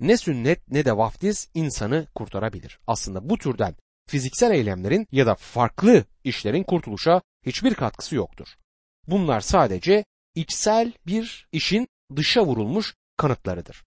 Ne 0.00 0.16
sünnet 0.16 0.70
ne 0.70 0.84
de 0.84 0.96
vaftiz 0.96 1.48
insanı 1.54 2.06
kurtarabilir. 2.14 2.78
Aslında 2.86 3.28
bu 3.28 3.38
türden 3.38 3.74
fiziksel 4.08 4.50
eylemlerin 4.50 5.06
ya 5.12 5.26
da 5.26 5.34
farklı 5.34 6.04
işlerin 6.24 6.62
kurtuluşa 6.62 7.22
hiçbir 7.46 7.74
katkısı 7.74 8.16
yoktur. 8.16 8.48
Bunlar 9.06 9.40
sadece 9.40 10.04
içsel 10.34 10.92
bir 11.06 11.48
işin 11.52 11.88
dışa 12.16 12.46
vurulmuş 12.46 12.94
kanıtlarıdır. 13.16 13.84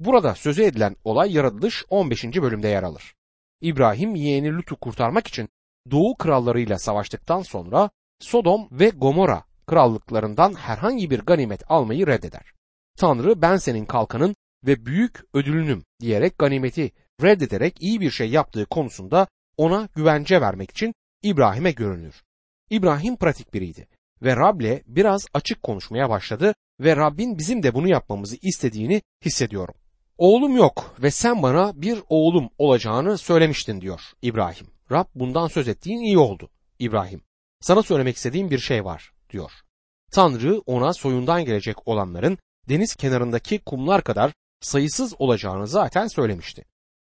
Burada 0.00 0.34
sözü 0.34 0.62
edilen 0.62 0.96
olay 1.04 1.32
yaratılış 1.32 1.84
15. 1.88 2.24
bölümde 2.24 2.68
yer 2.68 2.82
alır. 2.82 3.14
İbrahim 3.60 4.14
yeğeni 4.14 4.52
Lut'u 4.52 4.76
kurtarmak 4.76 5.26
için 5.26 5.48
Doğu 5.90 6.16
krallarıyla 6.16 6.78
savaştıktan 6.78 7.42
sonra 7.42 7.90
Sodom 8.20 8.68
ve 8.70 8.88
Gomora 8.88 9.44
krallıklarından 9.66 10.54
herhangi 10.54 11.10
bir 11.10 11.18
ganimet 11.18 11.62
almayı 11.70 12.06
reddeder. 12.06 12.52
Tanrı 12.98 13.42
ben 13.42 13.56
senin 13.56 13.84
kalkanın 13.84 14.36
ve 14.66 14.86
büyük 14.86 15.20
ödülünüm 15.34 15.84
diyerek 16.00 16.38
ganimeti 16.38 16.92
reddederek 17.22 17.82
iyi 17.82 18.00
bir 18.00 18.10
şey 18.10 18.30
yaptığı 18.30 18.66
konusunda 18.66 19.26
ona 19.56 19.88
güvence 19.96 20.40
vermek 20.40 20.70
için 20.70 20.94
İbrahim'e 21.22 21.70
görünür. 21.70 22.22
İbrahim 22.70 23.16
pratik 23.16 23.54
biriydi 23.54 23.88
ve 24.22 24.36
Rab'le 24.36 24.82
biraz 24.86 25.26
açık 25.34 25.62
konuşmaya 25.62 26.10
başladı 26.10 26.54
ve 26.80 26.96
Rabbin 26.96 27.38
bizim 27.38 27.62
de 27.62 27.74
bunu 27.74 27.88
yapmamızı 27.88 28.36
istediğini 28.42 29.02
hissediyorum. 29.24 29.74
Oğlum 30.18 30.56
yok 30.56 30.96
ve 31.02 31.10
sen 31.10 31.42
bana 31.42 31.82
bir 31.82 31.98
oğlum 32.08 32.48
olacağını 32.58 33.18
söylemiştin 33.18 33.80
diyor 33.80 34.00
İbrahim. 34.22 34.73
Rab 34.90 35.06
bundan 35.14 35.48
söz 35.48 35.68
ettiğin 35.68 36.00
iyi 36.00 36.18
oldu 36.18 36.50
İbrahim. 36.78 37.22
Sana 37.60 37.82
söylemek 37.82 38.16
istediğim 38.16 38.50
bir 38.50 38.58
şey 38.58 38.84
var 38.84 39.12
diyor. 39.30 39.52
Tanrı 40.12 40.60
ona 40.66 40.92
soyundan 40.92 41.44
gelecek 41.44 41.88
olanların 41.88 42.38
deniz 42.68 42.94
kenarındaki 42.94 43.58
kumlar 43.58 44.04
kadar 44.04 44.32
sayısız 44.60 45.14
olacağını 45.18 45.66
zaten 45.66 46.06
söylemişti. 46.06 46.64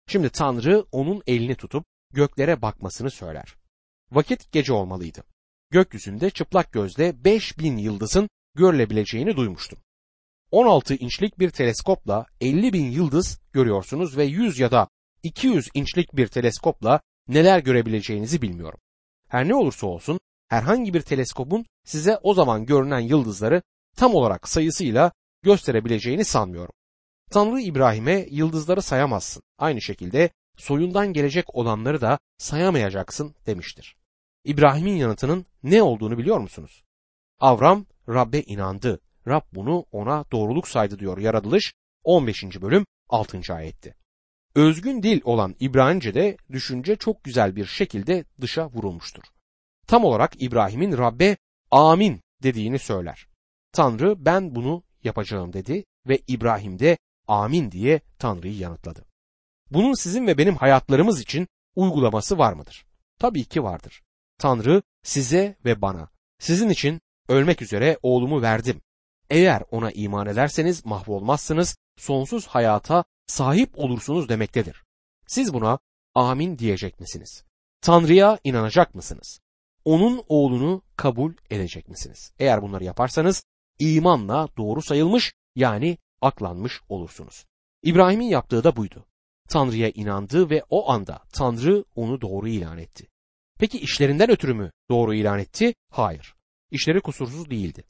Şimdi 0.08 0.30
Tanrı 0.30 0.84
onun 0.92 1.22
elini 1.26 1.54
tutup 1.54 1.84
göklere 2.12 2.62
bakmasını 2.62 3.10
söyler. 3.10 3.54
Vakit 4.10 4.52
gece 4.52 4.72
olmalıydı. 4.72 5.24
Gökyüzünde 5.70 6.30
çıplak 6.30 6.72
gözle 6.72 7.24
5000 7.24 7.76
yıldızın 7.76 8.28
görülebileceğini 8.54 9.36
duymuştum. 9.36 9.78
16 10.50 10.94
inçlik 10.94 11.38
bir 11.38 11.50
teleskopla 11.50 12.26
50 12.40 12.72
bin 12.72 12.90
yıldız 12.90 13.40
görüyorsunuz 13.52 14.16
ve 14.16 14.24
100 14.24 14.58
ya 14.58 14.70
da 14.70 14.88
200 15.22 15.68
inçlik 15.74 16.16
bir 16.16 16.26
teleskopla 16.26 17.00
neler 17.28 17.58
görebileceğinizi 17.58 18.42
bilmiyorum. 18.42 18.80
Her 19.28 19.48
ne 19.48 19.54
olursa 19.54 19.86
olsun 19.86 20.20
herhangi 20.48 20.94
bir 20.94 21.00
teleskopun 21.00 21.66
size 21.84 22.18
o 22.22 22.34
zaman 22.34 22.66
görünen 22.66 23.00
yıldızları 23.00 23.62
tam 23.96 24.14
olarak 24.14 24.48
sayısıyla 24.48 25.12
gösterebileceğini 25.42 26.24
sanmıyorum. 26.24 26.72
Tanrı 27.30 27.60
İbrahim'e 27.60 28.26
yıldızları 28.30 28.82
sayamazsın. 28.82 29.42
Aynı 29.58 29.80
şekilde 29.80 30.30
soyundan 30.56 31.12
gelecek 31.12 31.54
olanları 31.54 32.00
da 32.00 32.18
sayamayacaksın 32.38 33.34
demiştir. 33.46 33.96
İbrahim'in 34.44 34.96
yanıtının 34.96 35.46
ne 35.62 35.82
olduğunu 35.82 36.18
biliyor 36.18 36.38
musunuz? 36.38 36.84
Avram 37.40 37.86
Rab'be 38.08 38.40
inandı. 38.40 39.00
Rab 39.28 39.42
bunu 39.52 39.84
ona 39.92 40.24
doğruluk 40.32 40.68
saydı 40.68 40.98
diyor 40.98 41.18
Yaratılış 41.18 41.74
15. 42.04 42.44
bölüm 42.62 42.86
6. 43.08 43.54
ayetti. 43.54 43.94
Özgün 44.58 45.02
dil 45.02 45.20
olan 45.24 45.54
İbranice'de 45.60 46.36
düşünce 46.52 46.96
çok 46.96 47.24
güzel 47.24 47.56
bir 47.56 47.66
şekilde 47.66 48.24
dışa 48.40 48.70
vurulmuştur. 48.70 49.22
Tam 49.86 50.04
olarak 50.04 50.42
İbrahim'in 50.42 50.98
Rab'be 50.98 51.36
amin 51.70 52.20
dediğini 52.42 52.78
söyler. 52.78 53.28
Tanrı 53.72 54.24
ben 54.24 54.54
bunu 54.54 54.82
yapacağım 55.04 55.52
dedi 55.52 55.84
ve 56.08 56.18
İbrahim 56.28 56.78
de 56.78 56.98
amin 57.28 57.70
diye 57.70 58.00
Tanrı'yı 58.18 58.56
yanıtladı. 58.56 59.04
Bunun 59.70 59.94
sizin 59.94 60.26
ve 60.26 60.38
benim 60.38 60.56
hayatlarımız 60.56 61.20
için 61.20 61.48
uygulaması 61.76 62.38
var 62.38 62.52
mıdır? 62.52 62.86
Tabii 63.18 63.44
ki 63.44 63.62
vardır. 63.62 64.02
Tanrı 64.38 64.82
size 65.02 65.56
ve 65.64 65.82
bana 65.82 66.10
sizin 66.38 66.68
için 66.68 67.00
ölmek 67.28 67.62
üzere 67.62 67.98
oğlumu 68.02 68.42
verdim. 68.42 68.80
Eğer 69.30 69.62
ona 69.70 69.90
iman 69.90 70.26
ederseniz 70.26 70.86
mahvolmazsınız, 70.86 71.76
sonsuz 71.96 72.46
hayata 72.46 73.04
sahip 73.28 73.78
olursunuz 73.78 74.28
demektedir. 74.28 74.84
Siz 75.26 75.54
buna 75.54 75.78
amin 76.14 76.58
diyecek 76.58 77.00
misiniz? 77.00 77.44
Tanrı'ya 77.80 78.38
inanacak 78.44 78.94
mısınız? 78.94 79.40
Onun 79.84 80.24
oğlunu 80.28 80.82
kabul 80.96 81.32
edecek 81.50 81.88
misiniz? 81.88 82.32
Eğer 82.38 82.62
bunları 82.62 82.84
yaparsanız 82.84 83.44
imanla 83.78 84.48
doğru 84.56 84.82
sayılmış 84.82 85.32
yani 85.56 85.98
aklanmış 86.20 86.80
olursunuz. 86.88 87.44
İbrahim'in 87.82 88.28
yaptığı 88.28 88.64
da 88.64 88.76
buydu. 88.76 89.04
Tanrı'ya 89.48 89.90
inandı 89.90 90.50
ve 90.50 90.62
o 90.70 90.90
anda 90.90 91.22
Tanrı 91.32 91.84
onu 91.94 92.20
doğru 92.20 92.48
ilan 92.48 92.78
etti. 92.78 93.08
Peki 93.58 93.78
işlerinden 93.78 94.30
ötürü 94.30 94.54
mü 94.54 94.72
doğru 94.90 95.14
ilan 95.14 95.38
etti? 95.38 95.74
Hayır. 95.90 96.34
İşleri 96.70 97.00
kusursuz 97.00 97.50
değildi. 97.50 97.84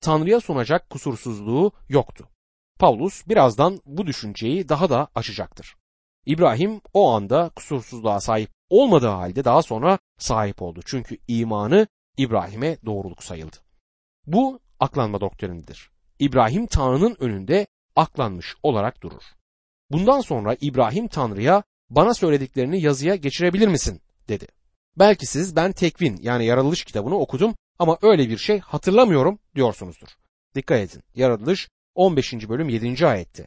Tanrı'ya 0.00 0.40
sunacak 0.40 0.90
kusursuzluğu 0.90 1.72
yoktu. 1.88 2.28
Paulus 2.80 3.28
birazdan 3.28 3.80
bu 3.86 4.06
düşünceyi 4.06 4.68
daha 4.68 4.90
da 4.90 5.08
açacaktır. 5.14 5.76
İbrahim 6.26 6.80
o 6.94 7.10
anda 7.10 7.50
kusursuzluğa 7.56 8.20
sahip 8.20 8.50
olmadığı 8.70 9.08
halde 9.08 9.44
daha 9.44 9.62
sonra 9.62 9.98
sahip 10.18 10.62
oldu. 10.62 10.80
Çünkü 10.84 11.18
imanı 11.28 11.86
İbrahim'e 12.16 12.76
doğruluk 12.86 13.22
sayıldı. 13.22 13.56
Bu 14.26 14.60
aklanma 14.80 15.20
doktrinidir. 15.20 15.90
İbrahim 16.18 16.66
Tanrı'nın 16.66 17.16
önünde 17.20 17.66
aklanmış 17.96 18.54
olarak 18.62 19.02
durur. 19.02 19.22
Bundan 19.90 20.20
sonra 20.20 20.56
İbrahim 20.60 21.08
Tanrı'ya 21.08 21.62
bana 21.90 22.14
söylediklerini 22.14 22.80
yazıya 22.80 23.14
geçirebilir 23.14 23.68
misin 23.68 24.00
dedi. 24.28 24.46
Belki 24.98 25.26
siz 25.26 25.56
ben 25.56 25.72
tekvin 25.72 26.18
yani 26.22 26.44
yaratılış 26.44 26.84
kitabını 26.84 27.18
okudum 27.18 27.54
ama 27.78 27.98
öyle 28.02 28.28
bir 28.28 28.38
şey 28.38 28.58
hatırlamıyorum 28.58 29.38
diyorsunuzdur. 29.54 30.08
Dikkat 30.54 30.80
edin. 30.80 31.02
Yaratılış 31.14 31.68
15. 31.94 32.48
bölüm 32.48 32.68
7. 32.68 33.06
ayette. 33.06 33.46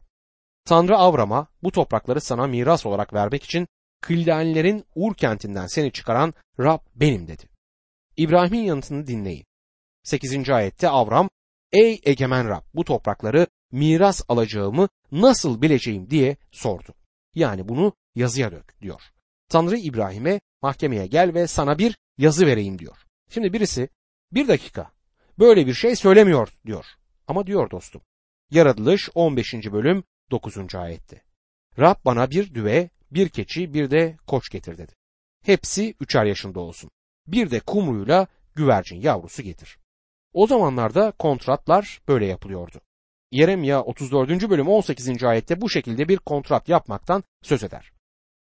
Tanrı 0.65 0.97
Avram'a 0.97 1.47
bu 1.63 1.71
toprakları 1.71 2.21
sana 2.21 2.47
miras 2.47 2.85
olarak 2.85 3.13
vermek 3.13 3.43
için 3.43 3.67
Kildanilerin 4.07 4.85
Ur 4.95 5.15
kentinden 5.15 5.67
seni 5.67 5.91
çıkaran 5.91 6.33
Rab 6.59 6.79
benim 6.95 7.27
dedi. 7.27 7.43
İbrahim'in 8.17 8.63
yanıtını 8.63 9.07
dinleyin. 9.07 9.45
8. 10.03 10.49
ayette 10.49 10.89
Avram, 10.89 11.29
ey 11.71 12.01
egemen 12.03 12.49
Rab 12.49 12.63
bu 12.73 12.83
toprakları 12.83 13.47
miras 13.71 14.21
alacağımı 14.27 14.89
nasıl 15.11 15.61
bileceğim 15.61 16.09
diye 16.09 16.37
sordu. 16.51 16.93
Yani 17.35 17.69
bunu 17.69 17.93
yazıya 18.15 18.51
dök 18.51 18.81
diyor. 18.81 19.01
Tanrı 19.49 19.77
İbrahim'e 19.77 20.41
mahkemeye 20.61 21.07
gel 21.07 21.33
ve 21.33 21.47
sana 21.47 21.77
bir 21.77 21.97
yazı 22.17 22.45
vereyim 22.45 22.79
diyor. 22.79 22.97
Şimdi 23.29 23.53
birisi 23.53 23.89
bir 24.31 24.47
dakika 24.47 24.91
böyle 25.39 25.67
bir 25.67 25.73
şey 25.73 25.95
söylemiyor 25.95 26.49
diyor. 26.65 26.85
Ama 27.27 27.47
diyor 27.47 27.69
dostum. 27.71 28.01
Yaratılış 28.53 29.09
15. 29.15 29.53
bölüm 29.53 30.03
9. 30.31 30.75
ayette. 30.75 31.21
Rab 31.79 31.95
bana 32.05 32.31
bir 32.31 32.53
düve, 32.53 32.89
bir 33.11 33.29
keçi, 33.29 33.73
bir 33.73 33.91
de 33.91 34.17
koç 34.27 34.49
getir 34.49 34.77
dedi. 34.77 34.91
Hepsi 35.45 35.95
üçer 35.99 36.25
yaşında 36.25 36.59
olsun. 36.59 36.89
Bir 37.27 37.51
de 37.51 37.59
kumruyla 37.59 38.27
güvercin 38.55 39.01
yavrusu 39.01 39.41
getir. 39.43 39.77
O 40.33 40.47
zamanlarda 40.47 41.11
kontratlar 41.11 42.01
böyle 42.07 42.25
yapılıyordu. 42.25 42.81
Yeremya 43.31 43.81
34. 43.81 44.49
bölüm 44.49 44.67
18. 44.67 45.23
ayette 45.23 45.61
bu 45.61 45.69
şekilde 45.69 46.07
bir 46.07 46.17
kontrat 46.17 46.69
yapmaktan 46.69 47.23
söz 47.41 47.63
eder. 47.63 47.91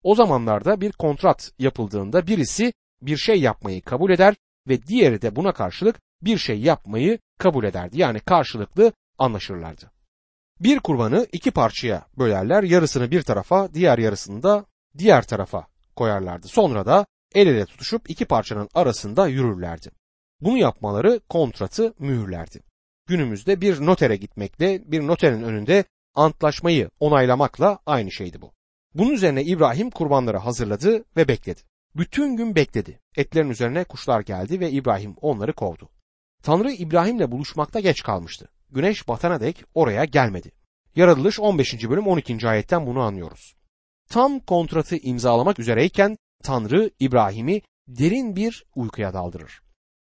O 0.03 0.15
zamanlarda 0.15 0.81
bir 0.81 0.91
kontrat 0.91 1.51
yapıldığında 1.59 2.27
birisi 2.27 2.73
bir 3.01 3.17
şey 3.17 3.41
yapmayı 3.41 3.81
kabul 3.81 4.11
eder 4.11 4.35
ve 4.67 4.83
diğeri 4.83 5.21
de 5.21 5.35
buna 5.35 5.53
karşılık 5.53 6.01
bir 6.21 6.37
şey 6.37 6.59
yapmayı 6.59 7.19
kabul 7.37 7.63
ederdi. 7.63 7.99
Yani 7.99 8.19
karşılıklı 8.19 8.93
anlaşırlardı. 9.17 9.94
Bir 10.59 10.79
kurbanı 10.79 11.27
iki 11.31 11.51
parçaya 11.51 12.05
bölerler, 12.17 12.63
yarısını 12.63 13.11
bir 13.11 13.21
tarafa, 13.21 13.73
diğer 13.73 13.97
yarısını 13.97 14.43
da 14.43 14.65
diğer 14.97 15.27
tarafa 15.27 15.67
koyarlardı. 15.95 16.47
Sonra 16.47 16.85
da 16.85 17.05
el 17.35 17.47
ele 17.47 17.65
tutuşup 17.65 18.09
iki 18.09 18.25
parçanın 18.25 18.69
arasında 18.73 19.27
yürürlerdi. 19.27 19.91
Bunu 20.41 20.57
yapmaları 20.57 21.19
kontratı 21.29 21.93
mühürlerdi. 21.99 22.59
Günümüzde 23.07 23.61
bir 23.61 23.85
notere 23.85 24.15
gitmekle, 24.15 24.91
bir 24.91 25.07
noterin 25.07 25.43
önünde 25.43 25.83
antlaşmayı 26.13 26.89
onaylamakla 26.99 27.79
aynı 27.85 28.11
şeydi 28.11 28.41
bu. 28.41 28.51
Bunun 28.93 29.11
üzerine 29.11 29.43
İbrahim 29.43 29.89
kurbanları 29.89 30.37
hazırladı 30.37 31.03
ve 31.17 31.27
bekledi. 31.27 31.61
Bütün 31.95 32.37
gün 32.37 32.55
bekledi. 32.55 32.99
Etlerin 33.17 33.49
üzerine 33.49 33.83
kuşlar 33.83 34.21
geldi 34.21 34.59
ve 34.59 34.71
İbrahim 34.71 35.15
onları 35.21 35.53
kovdu. 35.53 35.89
Tanrı 36.43 36.71
İbrahim'le 36.71 37.31
buluşmakta 37.31 37.79
geç 37.79 38.03
kalmıştı. 38.03 38.49
Güneş 38.75 39.07
batana 39.07 39.41
dek 39.41 39.63
oraya 39.73 40.05
gelmedi. 40.05 40.51
Yaratılış 40.95 41.39
15. 41.39 41.89
bölüm 41.89 42.07
12. 42.07 42.47
ayetten 42.47 42.85
bunu 42.85 43.01
anlıyoruz. 43.01 43.55
Tam 44.09 44.39
kontratı 44.39 44.97
imzalamak 44.97 45.59
üzereyken 45.59 46.17
Tanrı 46.43 46.91
İbrahim'i 46.99 47.61
derin 47.87 48.35
bir 48.35 48.65
uykuya 48.75 49.13
daldırır. 49.13 49.61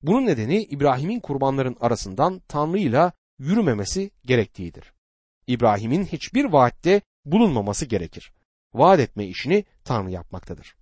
Bunun 0.01 0.25
nedeni 0.25 0.63
İbrahim'in 0.63 1.19
kurbanların 1.19 1.77
arasından 1.79 2.41
Tanrı 2.47 2.77
ile 2.77 3.11
yürümemesi 3.39 4.11
gerektiğidir. 4.25 4.93
İbrahim'in 5.47 6.05
hiçbir 6.05 6.45
vaatte 6.45 7.01
bulunmaması 7.25 7.85
gerekir. 7.85 8.33
Vaat 8.73 8.99
etme 8.99 9.25
işini 9.25 9.65
Tanrı 9.83 10.11
yapmaktadır. 10.11 10.75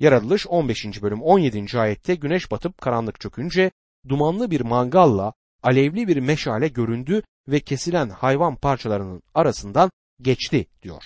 Yaratılış 0.00 0.46
15. 0.46 1.02
bölüm 1.02 1.22
17. 1.22 1.78
ayette 1.78 2.14
güneş 2.14 2.50
batıp 2.50 2.78
karanlık 2.80 3.20
çökünce 3.20 3.70
dumanlı 4.08 4.50
bir 4.50 4.60
mangalla 4.60 5.32
alevli 5.62 6.08
bir 6.08 6.16
meşale 6.16 6.68
göründü 6.68 7.22
ve 7.48 7.60
kesilen 7.60 8.08
hayvan 8.08 8.56
parçalarının 8.56 9.22
arasından 9.34 9.90
geçti 10.20 10.66
diyor. 10.82 11.02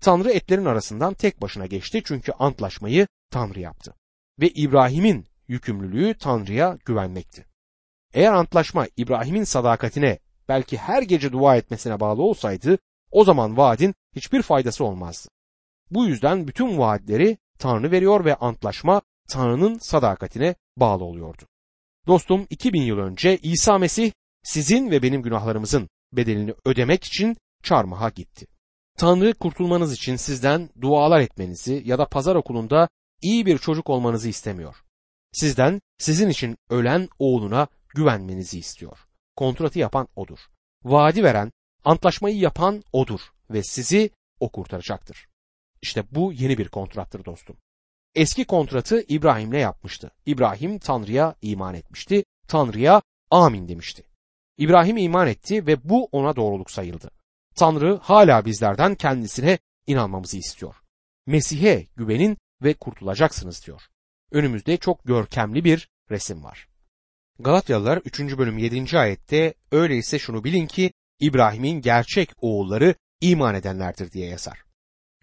Tanrı 0.00 0.30
etlerin 0.30 0.64
arasından 0.64 1.14
tek 1.14 1.42
başına 1.42 1.66
geçti 1.66 2.02
çünkü 2.04 2.32
antlaşmayı 2.32 3.06
Tanrı 3.30 3.60
yaptı. 3.60 3.94
Ve 4.40 4.48
İbrahim'in 4.48 5.26
yükümlülüğü 5.48 6.14
Tanrı'ya 6.18 6.78
güvenmekti. 6.84 7.46
Eğer 8.14 8.32
antlaşma 8.32 8.86
İbrahim'in 8.96 9.44
sadakatine 9.44 10.18
belki 10.48 10.76
her 10.76 11.02
gece 11.02 11.32
dua 11.32 11.56
etmesine 11.56 12.00
bağlı 12.00 12.22
olsaydı 12.22 12.78
o 13.10 13.24
zaman 13.24 13.56
vaadin 13.56 13.94
hiçbir 14.16 14.42
faydası 14.42 14.84
olmazdı. 14.84 15.28
Bu 15.90 16.06
yüzden 16.06 16.48
bütün 16.48 16.78
vaatleri 16.78 17.38
Tanrı 17.58 17.90
veriyor 17.90 18.24
ve 18.24 18.34
antlaşma 18.34 19.02
Tanrı'nın 19.28 19.78
sadakatine 19.78 20.54
bağlı 20.76 21.04
oluyordu. 21.04 21.42
Dostum 22.06 22.46
2000 22.50 22.82
yıl 22.82 22.98
önce 22.98 23.38
İsa 23.38 23.78
Mesih 23.78 24.12
sizin 24.42 24.90
ve 24.90 25.02
benim 25.02 25.22
günahlarımızın 25.22 25.88
bedelini 26.12 26.54
ödemek 26.64 27.04
için 27.04 27.36
çarmıha 27.62 28.08
gitti. 28.08 28.46
Tanrı 28.98 29.34
kurtulmanız 29.34 29.92
için 29.92 30.16
sizden 30.16 30.70
dualar 30.80 31.20
etmenizi 31.20 31.82
ya 31.84 31.98
da 31.98 32.08
pazar 32.08 32.34
okulunda 32.34 32.88
iyi 33.22 33.46
bir 33.46 33.58
çocuk 33.58 33.90
olmanızı 33.90 34.28
istemiyor. 34.28 34.76
Sizden 35.32 35.80
sizin 35.98 36.28
için 36.28 36.56
ölen 36.70 37.08
oğluna 37.18 37.68
güvenmenizi 37.88 38.58
istiyor. 38.58 38.98
Kontratı 39.36 39.78
yapan 39.78 40.08
odur. 40.16 40.38
Vaadi 40.84 41.24
veren, 41.24 41.52
antlaşmayı 41.84 42.38
yapan 42.38 42.82
odur 42.92 43.20
ve 43.50 43.62
sizi 43.62 44.10
o 44.40 44.52
kurtaracaktır. 44.52 45.26
İşte 45.82 46.04
bu 46.10 46.32
yeni 46.32 46.58
bir 46.58 46.68
kontrattır 46.68 47.24
dostum. 47.24 47.56
Eski 48.16 48.44
kontratı 48.44 49.04
İbrahim'le 49.08 49.58
yapmıştı. 49.58 50.10
İbrahim 50.26 50.78
Tanrı'ya 50.78 51.34
iman 51.42 51.74
etmişti. 51.74 52.24
Tanrı'ya 52.48 53.02
amin 53.30 53.68
demişti. 53.68 54.04
İbrahim 54.58 54.96
iman 54.96 55.28
etti 55.28 55.66
ve 55.66 55.88
bu 55.88 56.04
ona 56.12 56.36
doğruluk 56.36 56.70
sayıldı. 56.70 57.10
Tanrı 57.54 57.98
hala 58.02 58.44
bizlerden 58.44 58.94
kendisine 58.94 59.58
inanmamızı 59.86 60.36
istiyor. 60.36 60.74
Mesih'e 61.26 61.86
güvenin 61.96 62.38
ve 62.62 62.74
kurtulacaksınız 62.74 63.66
diyor. 63.66 63.82
Önümüzde 64.30 64.76
çok 64.76 65.04
görkemli 65.04 65.64
bir 65.64 65.88
resim 66.10 66.44
var. 66.44 66.68
Galatyalılar 67.38 67.98
3. 68.04 68.20
bölüm 68.20 68.58
7. 68.58 68.98
ayette 68.98 69.54
öyleyse 69.72 70.18
şunu 70.18 70.44
bilin 70.44 70.66
ki 70.66 70.92
İbrahim'in 71.20 71.80
gerçek 71.80 72.30
oğulları 72.40 72.94
iman 73.20 73.54
edenlerdir 73.54 74.12
diye 74.12 74.28
yazar. 74.28 74.62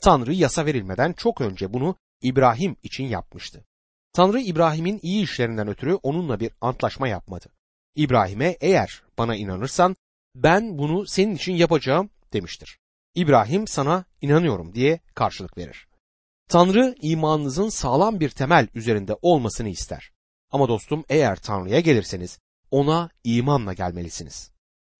Tanrı 0.01 0.33
yasa 0.33 0.65
verilmeden 0.65 1.13
çok 1.13 1.41
önce 1.41 1.73
bunu 1.73 1.95
İbrahim 2.23 2.75
için 2.83 3.03
yapmıştı. 3.03 3.65
Tanrı 4.13 4.39
İbrahim'in 4.39 4.99
iyi 5.01 5.23
işlerinden 5.23 5.67
ötürü 5.67 5.93
onunla 5.93 6.39
bir 6.39 6.51
antlaşma 6.61 7.07
yapmadı. 7.07 7.45
İbrahim'e 7.95 8.57
eğer 8.61 9.03
bana 9.17 9.35
inanırsan 9.35 9.95
ben 10.35 10.77
bunu 10.77 11.05
senin 11.07 11.35
için 11.35 11.53
yapacağım 11.53 12.09
demiştir. 12.33 12.79
İbrahim 13.15 13.67
sana 13.67 14.05
inanıyorum 14.21 14.75
diye 14.75 14.99
karşılık 15.15 15.57
verir. 15.57 15.87
Tanrı 16.49 16.95
imanınızın 17.01 17.69
sağlam 17.69 18.19
bir 18.19 18.29
temel 18.29 18.67
üzerinde 18.75 19.15
olmasını 19.21 19.69
ister. 19.69 20.11
Ama 20.51 20.67
dostum 20.67 21.05
eğer 21.09 21.35
Tanrı'ya 21.35 21.79
gelirseniz 21.79 22.39
ona 22.71 23.09
imanla 23.23 23.73
gelmelisiniz. 23.73 24.51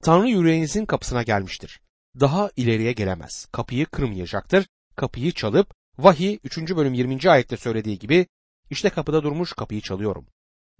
Tanrı 0.03 0.29
yüreğinizin 0.29 0.85
kapısına 0.85 1.23
gelmiştir. 1.23 1.81
Daha 2.19 2.49
ileriye 2.55 2.93
gelemez. 2.93 3.45
Kapıyı 3.51 3.85
kırmayacaktır. 3.85 4.67
Kapıyı 4.95 5.31
çalıp 5.31 5.73
vahiy 5.97 6.39
3. 6.43 6.57
bölüm 6.57 6.93
20. 6.93 7.29
ayette 7.29 7.57
söylediği 7.57 8.00
gibi 8.00 8.27
işte 8.69 8.89
kapıda 8.89 9.23
durmuş 9.23 9.53
kapıyı 9.53 9.81
çalıyorum. 9.81 10.27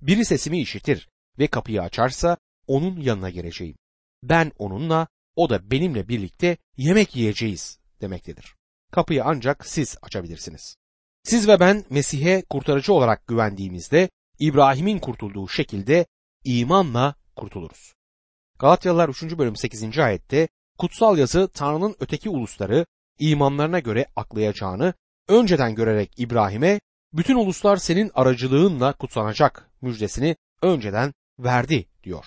Biri 0.02 0.26
sesimi 0.26 0.60
işitir 0.60 1.10
ve 1.40 1.48
kapıyı 1.48 1.82
açarsa 1.82 2.38
onun 2.68 3.02
yanına 3.02 3.30
geleceğim. 3.30 3.76
Ben 4.24 4.52
onunla, 4.58 5.08
o 5.36 5.50
da 5.50 5.72
benimle 5.72 6.08
birlikte 6.08 6.58
yemek 6.78 7.16
yiyeceğiz 7.16 7.80
demektedir. 8.02 8.56
Kapıyı 8.92 9.24
ancak 9.26 9.68
siz 9.68 9.98
açabilirsiniz. 10.02 10.76
Siz 11.24 11.48
ve 11.48 11.60
ben 11.60 11.86
Mesih'e 11.90 12.44
kurtarıcı 12.50 12.94
olarak 12.94 13.28
güvendiğimizde 13.28 14.10
İbrahim'in 14.40 15.00
kurtulduğu 15.00 15.48
şekilde 15.48 16.06
imanla 16.44 17.16
kurtuluruz. 17.36 17.94
Galatyalılar 18.60 19.10
3. 19.10 19.24
bölüm 19.24 19.56
8. 19.56 20.00
ayette 20.00 20.48
kutsal 20.78 21.18
yazı 21.18 21.48
Tanrı'nın 21.54 21.96
öteki 22.00 22.30
ulusları 22.30 22.86
imanlarına 23.20 23.80
göre 23.80 24.06
aklayacağını 24.16 24.94
önceden 25.28 25.76
görerek 25.76 26.12
İbrahim'e 26.18 26.80
bütün 27.14 27.36
uluslar 27.36 27.78
senin 27.78 28.12
aracılığınla 28.14 28.94
kutsanacak 28.94 29.72
müjdesini 29.82 30.36
önceden 30.62 31.14
verdi 31.40 31.86
diyor. 32.04 32.26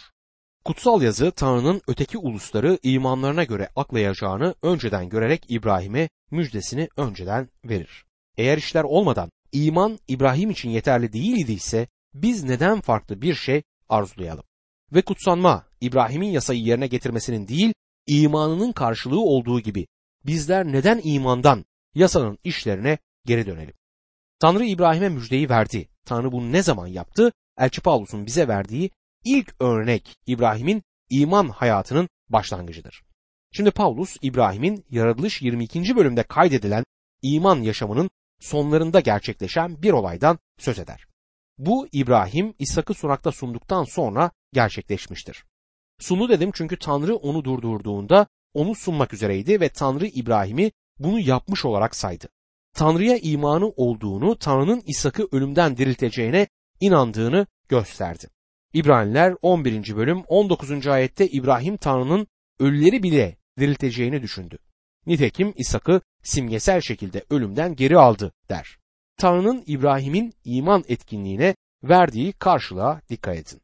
Kutsal 0.64 1.02
yazı 1.02 1.30
Tanrı'nın 1.30 1.82
öteki 1.88 2.18
ulusları 2.18 2.78
imanlarına 2.82 3.44
göre 3.44 3.68
aklayacağını 3.76 4.54
önceden 4.62 5.08
görerek 5.08 5.44
İbrahim'e 5.48 6.08
müjdesini 6.30 6.88
önceden 6.96 7.48
verir. 7.64 8.04
Eğer 8.36 8.58
işler 8.58 8.84
olmadan 8.84 9.30
iman 9.52 9.98
İbrahim 10.08 10.50
için 10.50 10.70
yeterli 10.70 11.12
değil 11.12 11.36
idiyse 11.36 11.88
biz 12.14 12.44
neden 12.44 12.80
farklı 12.80 13.22
bir 13.22 13.34
şey 13.34 13.62
arzulayalım? 13.88 14.44
Ve 14.92 15.02
kutsanma 15.02 15.66
İbrahim'in 15.80 16.28
yasayı 16.28 16.60
yerine 16.60 16.86
getirmesinin 16.86 17.48
değil 17.48 17.74
imanının 18.06 18.72
karşılığı 18.72 19.20
olduğu 19.20 19.60
gibi 19.60 19.86
bizler 20.26 20.66
neden 20.66 21.00
imandan 21.04 21.64
yasanın 21.96 22.38
işlerine 22.44 22.98
geri 23.24 23.46
dönelim? 23.46 23.74
Tanrı 24.38 24.64
İbrahim'e 24.64 25.08
müjdeyi 25.08 25.48
verdi. 25.48 25.88
Tanrı 26.04 26.32
bunu 26.32 26.52
ne 26.52 26.62
zaman 26.62 26.86
yaptı? 26.86 27.32
Elçi 27.58 27.80
Paulus'un 27.80 28.26
bize 28.26 28.48
verdiği 28.48 28.90
ilk 29.24 29.54
örnek 29.60 30.16
İbrahim'in 30.26 30.82
iman 31.10 31.48
hayatının 31.48 32.08
başlangıcıdır. 32.28 33.02
Şimdi 33.52 33.70
Paulus 33.70 34.16
İbrahim'in 34.22 34.84
yaratılış 34.90 35.42
22. 35.42 35.96
bölümde 35.96 36.22
kaydedilen 36.22 36.84
iman 37.22 37.62
yaşamının 37.62 38.10
sonlarında 38.40 39.00
gerçekleşen 39.00 39.82
bir 39.82 39.92
olaydan 39.92 40.38
söz 40.58 40.78
eder. 40.78 41.06
Bu 41.58 41.88
İbrahim 41.92 42.54
İshak'ı 42.58 42.94
sunakta 42.94 43.32
sunduktan 43.32 43.84
sonra 43.84 44.30
gerçekleşmiştir. 44.52 45.44
Sunu 46.00 46.28
dedim 46.28 46.50
çünkü 46.54 46.78
Tanrı 46.78 47.16
onu 47.16 47.44
durdurduğunda 47.44 48.26
onu 48.54 48.74
sunmak 48.74 49.14
üzereydi 49.14 49.60
ve 49.60 49.68
Tanrı 49.68 50.06
İbrahim'i 50.06 50.72
bunu 50.98 51.20
yapmış 51.20 51.64
olarak 51.64 51.96
saydı. 51.96 52.28
Tanrı'ya 52.72 53.18
imanı 53.18 53.68
olduğunu, 53.68 54.38
Tanrı'nın 54.38 54.82
İshak'ı 54.86 55.28
ölümden 55.32 55.76
dirilteceğine 55.76 56.48
inandığını 56.80 57.46
gösterdi. 57.68 58.26
İbraniler 58.72 59.34
11. 59.42 59.96
bölüm 59.96 60.22
19. 60.28 60.86
ayette 60.86 61.28
İbrahim 61.28 61.76
Tanrı'nın 61.76 62.26
ölüleri 62.60 63.02
bile 63.02 63.36
dirilteceğini 63.58 64.22
düşündü. 64.22 64.58
Nitekim 65.06 65.52
İshak'ı 65.56 66.00
simgesel 66.22 66.80
şekilde 66.80 67.24
ölümden 67.30 67.76
geri 67.76 67.98
aldı 67.98 68.32
der. 68.48 68.78
Tanrı'nın 69.16 69.64
İbrahim'in 69.66 70.34
iman 70.44 70.84
etkinliğine 70.88 71.54
verdiği 71.82 72.32
karşılığa 72.32 73.00
dikkat 73.08 73.36
edin. 73.36 73.60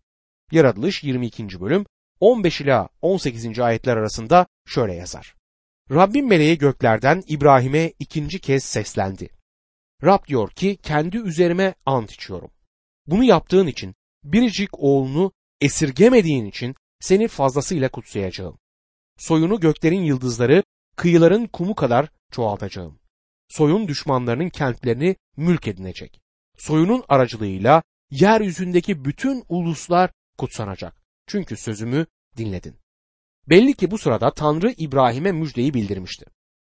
Yaratılış 0.53 1.05
22. 1.05 1.61
bölüm 1.61 1.87
15 2.21 2.61
ila 2.61 2.89
18. 3.03 3.59
ayetler 3.59 3.97
arasında 3.97 4.47
şöyle 4.67 4.95
yazar. 4.95 5.35
Rabbim 5.93 6.29
meleği 6.29 6.59
göklerden 6.59 7.23
İbrahim'e 7.27 7.93
ikinci 7.99 8.41
kez 8.41 8.65
seslendi. 8.65 9.29
Rab 10.05 10.27
diyor 10.27 10.51
ki 10.51 10.79
kendi 10.83 11.19
üzerime 11.19 11.75
ant 11.87 12.13
içiyorum. 12.13 12.51
Bunu 13.07 13.25
yaptığın 13.25 13.67
için 13.67 13.95
biricik 14.25 14.79
oğlunu 14.79 15.33
esirgemediğin 15.61 16.47
için 16.47 16.75
seni 17.01 17.29
fazlasıyla 17.29 17.89
kutsayacağım. 17.89 18.59
Soyunu 19.19 19.61
göklerin 19.61 20.03
yıldızları, 20.03 20.63
kıyıların 20.97 21.47
kumu 21.47 21.75
kadar 21.75 22.09
çoğaltacağım. 22.31 22.99
Soyun 23.49 23.89
düşmanlarının 23.89 24.49
kentlerini 24.49 25.17
mülk 25.37 25.69
edinecek. 25.69 26.21
Soyunun 26.59 27.05
aracılığıyla 27.09 27.83
yeryüzündeki 28.11 29.05
bütün 29.05 29.45
uluslar 29.49 30.11
kutsanacak. 30.39 30.97
Çünkü 31.27 31.57
sözümü 31.57 32.07
dinledin. 32.37 32.82
Belli 33.49 33.75
ki 33.75 33.91
bu 33.91 33.99
sırada 33.99 34.35
Tanrı 34.35 34.75
İbrahim'e 34.77 35.33
müjdeyi 35.33 35.75
bildirmişti. 35.75 36.25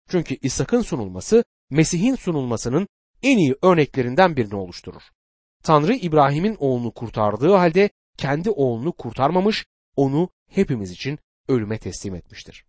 Çünkü 0.09 0.35
İshak'ın 0.35 0.81
sunulması 0.81 1.43
Mesih'in 1.69 2.15
sunulmasının 2.15 2.87
en 3.23 3.37
iyi 3.37 3.55
örneklerinden 3.61 4.35
birini 4.35 4.55
oluşturur. 4.55 5.01
Tanrı 5.63 5.95
İbrahim'in 5.95 6.55
oğlunu 6.59 6.91
kurtardığı 6.91 7.53
halde 7.53 7.89
kendi 8.17 8.49
oğlunu 8.49 8.91
kurtarmamış, 8.91 9.65
onu 9.95 10.29
hepimiz 10.47 10.91
için 10.91 11.19
ölüme 11.47 11.77
teslim 11.77 12.15
etmiştir. 12.15 12.65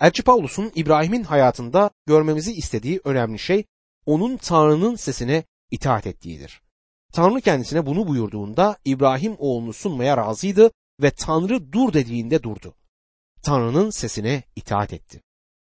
Elçi 0.00 0.22
Paulus'un 0.22 0.72
İbrahim'in 0.74 1.22
hayatında 1.22 1.90
görmemizi 2.06 2.52
istediği 2.52 3.00
önemli 3.04 3.38
şey 3.38 3.64
onun 4.06 4.36
Tanrı'nın 4.36 4.96
sesine 4.96 5.44
itaat 5.70 6.06
ettiğidir. 6.06 6.62
Tanrı 7.12 7.40
kendisine 7.40 7.86
bunu 7.86 8.08
buyurduğunda 8.08 8.76
İbrahim 8.84 9.36
oğlunu 9.38 9.72
sunmaya 9.72 10.16
razıydı 10.16 10.70
ve 11.02 11.10
Tanrı 11.10 11.72
dur 11.72 11.92
dediğinde 11.92 12.42
durdu. 12.42 12.74
Tanrı'nın 13.46 13.90
sesine 13.90 14.42
itaat 14.56 14.92
etti. 14.92 15.22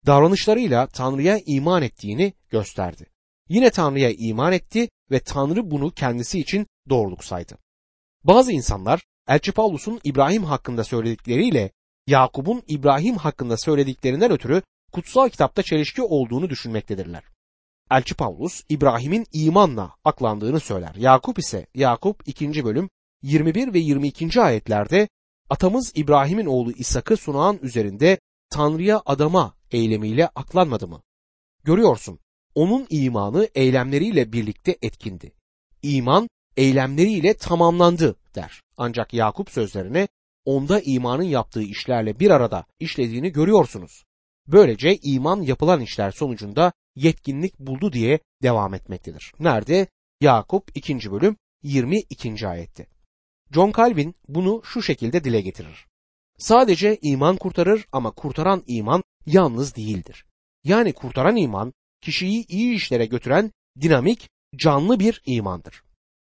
Davranışlarıyla 0.06 0.86
Tanrı'ya 0.86 1.40
iman 1.46 1.82
ettiğini 1.82 2.32
gösterdi. 2.50 3.06
Yine 3.48 3.70
Tanrı'ya 3.70 4.10
iman 4.10 4.52
etti 4.52 4.88
ve 5.10 5.20
Tanrı 5.20 5.70
bunu 5.70 5.90
kendisi 5.90 6.40
için 6.40 6.66
doğruluk 6.88 7.24
saydı. 7.24 7.58
Bazı 8.24 8.52
insanlar 8.52 9.02
Elçi 9.28 9.52
Paulus'un 9.52 10.00
İbrahim 10.04 10.44
hakkında 10.44 10.84
söyledikleriyle 10.84 11.70
Yakup'un 12.06 12.62
İbrahim 12.68 13.16
hakkında 13.16 13.56
söylediklerinden 13.56 14.30
ötürü 14.30 14.62
kutsal 14.92 15.28
kitapta 15.28 15.62
çelişki 15.62 16.02
olduğunu 16.02 16.50
düşünmektedirler. 16.50 17.24
Elçi 17.90 18.14
Pavlus 18.14 18.62
İbrahim'in 18.68 19.26
imanla 19.32 19.94
aklandığını 20.04 20.60
söyler. 20.60 20.94
Yakup 20.94 21.38
ise 21.38 21.66
Yakup 21.74 22.28
2. 22.28 22.64
bölüm 22.64 22.90
21 23.22 23.74
ve 23.74 23.78
22. 23.78 24.40
ayetlerde 24.40 25.08
atamız 25.50 25.92
İbrahim'in 25.94 26.46
oğlu 26.46 26.72
İshak'ı 26.72 27.16
sunağın 27.16 27.58
üzerinde 27.62 28.18
Tanrı'ya 28.50 29.02
adama 29.06 29.54
eylemiyle 29.70 30.26
aklanmadı 30.26 30.88
mı? 30.88 31.02
Görüyorsun, 31.64 32.18
onun 32.54 32.86
imanı 32.90 33.48
eylemleriyle 33.54 34.32
birlikte 34.32 34.78
etkindi. 34.82 35.32
İman 35.82 36.28
eylemleriyle 36.56 37.34
tamamlandı 37.34 38.16
der. 38.34 38.62
Ancak 38.76 39.14
Yakup 39.14 39.50
sözlerine 39.50 40.08
onda 40.44 40.80
imanın 40.80 41.22
yaptığı 41.22 41.62
işlerle 41.62 42.20
bir 42.20 42.30
arada 42.30 42.64
işlediğini 42.80 43.32
görüyorsunuz. 43.32 44.04
Böylece 44.46 44.96
iman 44.96 45.42
yapılan 45.42 45.80
işler 45.80 46.10
sonucunda 46.10 46.72
yetkinlik 46.96 47.58
buldu 47.58 47.92
diye 47.92 48.18
devam 48.42 48.74
etmektedir. 48.74 49.32
Nerede? 49.40 49.86
Yakup 50.20 50.76
2. 50.76 51.12
bölüm 51.12 51.36
22. 51.62 52.48
ayette. 52.48 52.86
John 53.54 53.72
Calvin 53.76 54.14
bunu 54.28 54.62
şu 54.64 54.82
şekilde 54.82 55.24
dile 55.24 55.40
getirir. 55.40 55.86
Sadece 56.38 56.98
iman 57.02 57.36
kurtarır 57.36 57.86
ama 57.92 58.10
kurtaran 58.10 58.62
iman 58.66 59.02
yalnız 59.26 59.76
değildir. 59.76 60.24
Yani 60.64 60.92
kurtaran 60.92 61.36
iman 61.36 61.72
kişiyi 62.00 62.46
iyi 62.46 62.74
işlere 62.74 63.06
götüren 63.06 63.52
dinamik, 63.80 64.28
canlı 64.56 65.00
bir 65.00 65.22
imandır. 65.26 65.82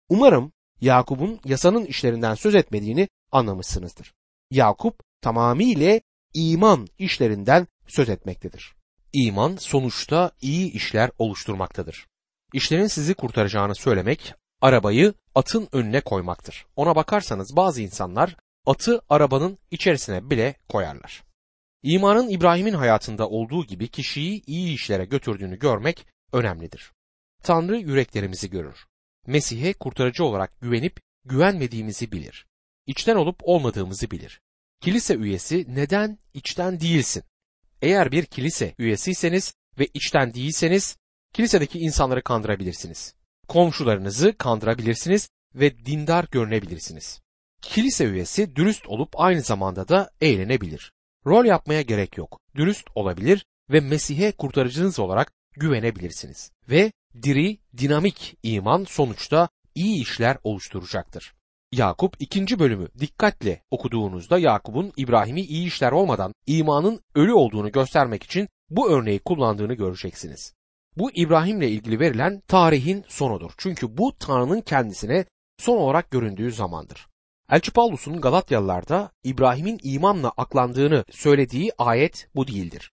Umarım 0.09 0.53
Yakup'un 0.81 1.41
yasanın 1.45 1.85
işlerinden 1.85 2.35
söz 2.35 2.55
etmediğini 2.55 3.09
anlamışsınızdır. 3.33 4.15
Yakup 4.51 5.01
tamamıyla 5.21 6.01
iman 6.35 6.87
işlerinden 6.99 7.67
söz 7.87 8.09
etmektedir. 8.09 8.75
İman 9.13 9.57
sonuçta 9.57 10.33
iyi 10.41 10.73
işler 10.73 11.11
oluşturmaktadır. 11.19 12.07
İşlerin 12.55 12.87
sizi 12.87 13.15
kurtaracağını 13.15 13.75
söylemek 13.75 14.35
arabayı 14.61 15.15
atın 15.35 15.69
önüne 15.73 16.01
koymaktır. 16.01 16.67
Ona 16.77 16.97
bakarsanız 16.97 17.57
bazı 17.57 17.83
insanlar 17.83 18.37
atı 18.67 19.01
arabanın 19.09 19.59
içerisine 19.71 20.31
bile 20.31 20.55
koyarlar. 20.69 21.25
İmanın 21.83 22.29
İbrahim'in 22.29 22.75
hayatında 22.75 23.29
olduğu 23.29 23.65
gibi 23.65 23.89
kişiyi 23.89 24.43
iyi 24.47 24.75
işlere 24.75 25.05
götürdüğünü 25.05 25.59
görmek 25.59 26.07
önemlidir. 26.33 26.93
Tanrı 27.43 27.77
yüreklerimizi 27.77 28.51
görür. 28.51 28.87
Mesih'e 29.27 29.73
kurtarıcı 29.73 30.25
olarak 30.25 30.61
güvenip 30.61 31.01
güvenmediğimizi 31.25 32.13
bilir. 32.13 32.47
İçten 32.87 33.17
olup 33.17 33.37
olmadığımızı 33.43 34.11
bilir. 34.11 34.41
Kilise 34.81 35.15
üyesi 35.15 35.65
neden 35.69 36.19
içten 36.35 36.81
değilsin? 36.81 37.23
Eğer 37.83 38.13
bir 38.13 38.25
kilise 38.25 38.75
üyesiyseniz 38.79 39.55
ve 39.79 39.89
içten 39.95 40.35
değilseniz 40.35 40.97
kilisedeki 41.33 41.79
insanları 41.79 42.23
kandırabilirsiniz. 42.23 43.15
Komşularınızı 43.49 44.37
kandırabilirsiniz 44.39 45.29
ve 45.55 45.87
dindar 45.87 46.27
görünebilirsiniz. 46.31 47.21
Kilise 47.63 48.05
üyesi 48.05 48.57
dürüst 48.57 48.89
olup 48.89 49.21
aynı 49.21 49.43
zamanda 49.43 49.89
da 49.89 50.11
eğlenebilir. 50.21 50.93
Rol 51.27 51.45
yapmaya 51.45 51.83
gerek 51.83 52.19
yok. 52.19 52.41
Dürüst 52.55 52.87
olabilir 52.95 53.45
ve 53.71 53.81
Mesih'e 53.81 54.33
kurtarıcınız 54.33 54.99
olarak 54.99 55.33
güvenebilirsiniz. 55.57 56.51
Ve 56.71 56.93
diri, 57.23 57.59
dinamik 57.77 58.37
iman 58.43 58.85
sonuçta 58.85 59.49
iyi 59.75 60.03
işler 60.03 60.37
oluşturacaktır. 60.45 61.35
Yakup 61.73 62.17
ikinci 62.21 62.59
bölümü 62.59 62.89
dikkatle 62.99 63.63
okuduğunuzda 63.71 64.39
Yakup'un 64.39 64.93
İbrahim'i 64.97 65.41
iyi 65.41 65.67
işler 65.67 65.93
olmadan 65.93 66.35
imanın 66.47 67.01
ölü 67.15 67.33
olduğunu 67.33 67.73
göstermek 67.73 68.23
için 68.23 68.49
bu 68.71 68.91
örneği 68.91 69.19
kullandığını 69.19 69.75
göreceksiniz. 69.75 70.55
Bu 70.97 71.11
İbrahim'le 71.15 71.63
ilgili 71.63 72.01
verilen 72.01 72.43
tarihin 72.49 73.05
sonudur. 73.09 73.51
Çünkü 73.59 73.99
bu 73.99 74.13
Tanrı'nın 74.19 74.61
kendisine 74.61 75.25
son 75.59 75.77
olarak 75.77 76.11
göründüğü 76.11 76.53
zamandır. 76.53 77.07
Elçi 77.51 77.73
Paulus'un 77.73 78.21
Galatyalılarda 78.21 79.11
İbrahim'in 79.25 79.79
imanla 79.83 80.33
aklandığını 80.37 81.05
söylediği 81.11 81.73
ayet 81.79 82.29
bu 82.35 82.47
değildir. 82.47 82.93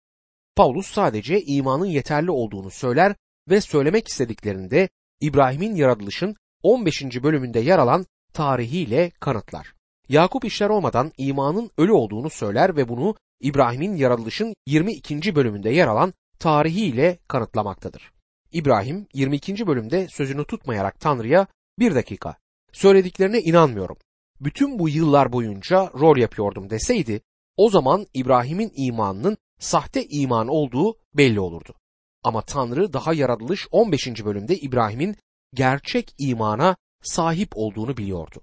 Paulus 0.55 0.87
sadece 0.87 1.41
imanın 1.41 1.85
yeterli 1.85 2.31
olduğunu 2.31 2.69
söyler 2.71 3.15
ve 3.49 3.61
söylemek 3.61 4.07
istediklerinde 4.07 4.89
İbrahim'in 5.21 5.75
yaratılışın 5.75 6.35
15. 6.63 7.03
bölümünde 7.23 7.59
yer 7.59 7.79
alan 7.79 8.05
tarihiyle 8.33 9.11
kanıtlar. 9.19 9.73
Yakup 10.09 10.45
işler 10.45 10.69
olmadan 10.69 11.11
imanın 11.17 11.71
ölü 11.77 11.91
olduğunu 11.91 12.29
söyler 12.29 12.75
ve 12.75 12.89
bunu 12.89 13.15
İbrahim'in 13.41 13.95
yaratılışın 13.95 14.55
22. 14.67 15.35
bölümünde 15.35 15.69
yer 15.69 15.87
alan 15.87 16.13
tarihiyle 16.43 17.19
kanıtlamaktadır. 17.27 18.11
İbrahim 18.51 19.07
22. 19.13 19.67
bölümde 19.67 20.07
sözünü 20.09 20.45
tutmayarak 20.45 20.99
Tanrı'ya 20.99 21.47
bir 21.79 21.95
dakika 21.95 22.35
söylediklerine 22.71 23.41
inanmıyorum. 23.41 23.97
Bütün 24.41 24.79
bu 24.79 24.89
yıllar 24.89 25.31
boyunca 25.31 25.91
rol 25.99 26.17
yapıyordum 26.17 26.69
deseydi 26.69 27.21
o 27.57 27.69
zaman 27.69 28.07
İbrahim'in 28.13 28.71
imanının 28.75 29.37
sahte 29.59 30.05
iman 30.05 30.47
olduğu 30.47 30.95
belli 31.13 31.39
olurdu. 31.39 31.75
Ama 32.23 32.41
Tanrı 32.41 32.93
daha 32.93 33.13
yaratılış 33.13 33.67
15. 33.71 34.25
bölümde 34.25 34.57
İbrahim'in 34.57 35.15
gerçek 35.53 36.15
imana 36.17 36.75
sahip 37.03 37.49
olduğunu 37.55 37.97
biliyordu. 37.97 38.41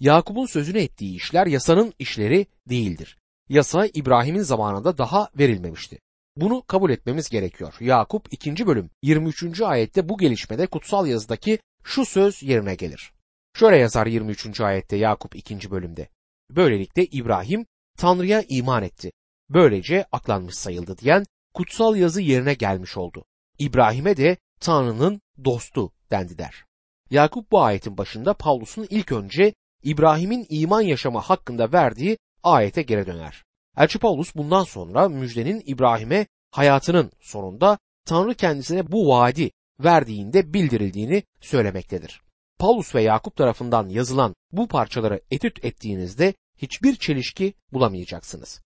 Yakup'un 0.00 0.46
sözünü 0.46 0.78
ettiği 0.78 1.16
işler 1.16 1.46
yasanın 1.46 1.92
işleri 1.98 2.46
değildir. 2.68 3.18
Yasa 3.48 3.86
İbrahim'in 3.94 4.42
zamanında 4.42 4.98
daha 4.98 5.28
verilmemişti. 5.38 5.98
Bunu 6.40 6.62
kabul 6.62 6.90
etmemiz 6.90 7.28
gerekiyor. 7.28 7.74
Yakup 7.80 8.32
2. 8.32 8.66
bölüm 8.66 8.90
23. 9.02 9.60
ayette 9.60 10.08
bu 10.08 10.18
gelişmede 10.18 10.66
kutsal 10.66 11.06
yazıdaki 11.06 11.58
şu 11.84 12.04
söz 12.06 12.42
yerine 12.42 12.74
gelir. 12.74 13.12
Şöyle 13.54 13.76
yazar 13.76 14.06
23. 14.06 14.60
ayette 14.60 14.96
Yakup 14.96 15.36
2. 15.36 15.70
bölümde. 15.70 16.08
Böylelikle 16.50 17.04
İbrahim 17.04 17.66
Tanrı'ya 17.98 18.42
iman 18.48 18.82
etti. 18.82 19.12
Böylece 19.50 20.04
aklanmış 20.12 20.54
sayıldı 20.54 20.98
diyen 20.98 21.24
kutsal 21.54 21.96
yazı 21.96 22.22
yerine 22.22 22.54
gelmiş 22.54 22.96
oldu. 22.96 23.24
İbrahim'e 23.58 24.16
de 24.16 24.36
Tanrı'nın 24.60 25.20
dostu 25.44 25.92
dendi 26.10 26.38
der. 26.38 26.64
Yakup 27.10 27.52
bu 27.52 27.62
ayetin 27.62 27.98
başında 27.98 28.34
Pavlus'un 28.34 28.86
ilk 28.90 29.12
önce 29.12 29.54
İbrahim'in 29.82 30.46
iman 30.48 30.80
yaşamı 30.80 31.18
hakkında 31.18 31.72
verdiği 31.72 32.18
ayete 32.42 32.82
geri 32.82 33.06
döner. 33.06 33.44
Elçi 33.80 33.98
Paulus 33.98 34.34
bundan 34.34 34.64
sonra 34.64 35.08
müjdenin 35.08 35.62
İbrahim'e 35.66 36.26
hayatının 36.50 37.12
sonunda 37.20 37.78
Tanrı 38.06 38.34
kendisine 38.34 38.92
bu 38.92 39.08
vaadi 39.08 39.50
verdiğinde 39.84 40.54
bildirildiğini 40.54 41.22
söylemektedir. 41.40 42.22
Paulus 42.58 42.94
ve 42.94 43.02
Yakup 43.02 43.36
tarafından 43.36 43.88
yazılan 43.88 44.34
bu 44.52 44.68
parçaları 44.68 45.20
etüt 45.30 45.64
ettiğinizde 45.64 46.34
hiçbir 46.56 46.96
çelişki 46.96 47.54
bulamayacaksınız. 47.72 48.60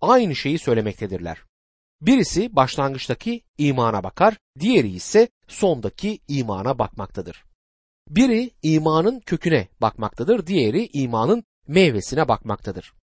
Aynı 0.00 0.36
şeyi 0.36 0.58
söylemektedirler. 0.58 1.38
Birisi 2.00 2.56
başlangıçtaki 2.56 3.42
imana 3.58 4.04
bakar, 4.04 4.36
diğeri 4.60 4.88
ise 4.88 5.28
sondaki 5.48 6.18
imana 6.28 6.78
bakmaktadır. 6.78 7.44
Biri 8.08 8.50
imanın 8.62 9.20
köküne 9.20 9.68
bakmaktadır, 9.80 10.46
diğeri 10.46 10.90
imanın 10.92 11.44
meyvesine 11.68 12.28
bakmaktadır. 12.28 12.99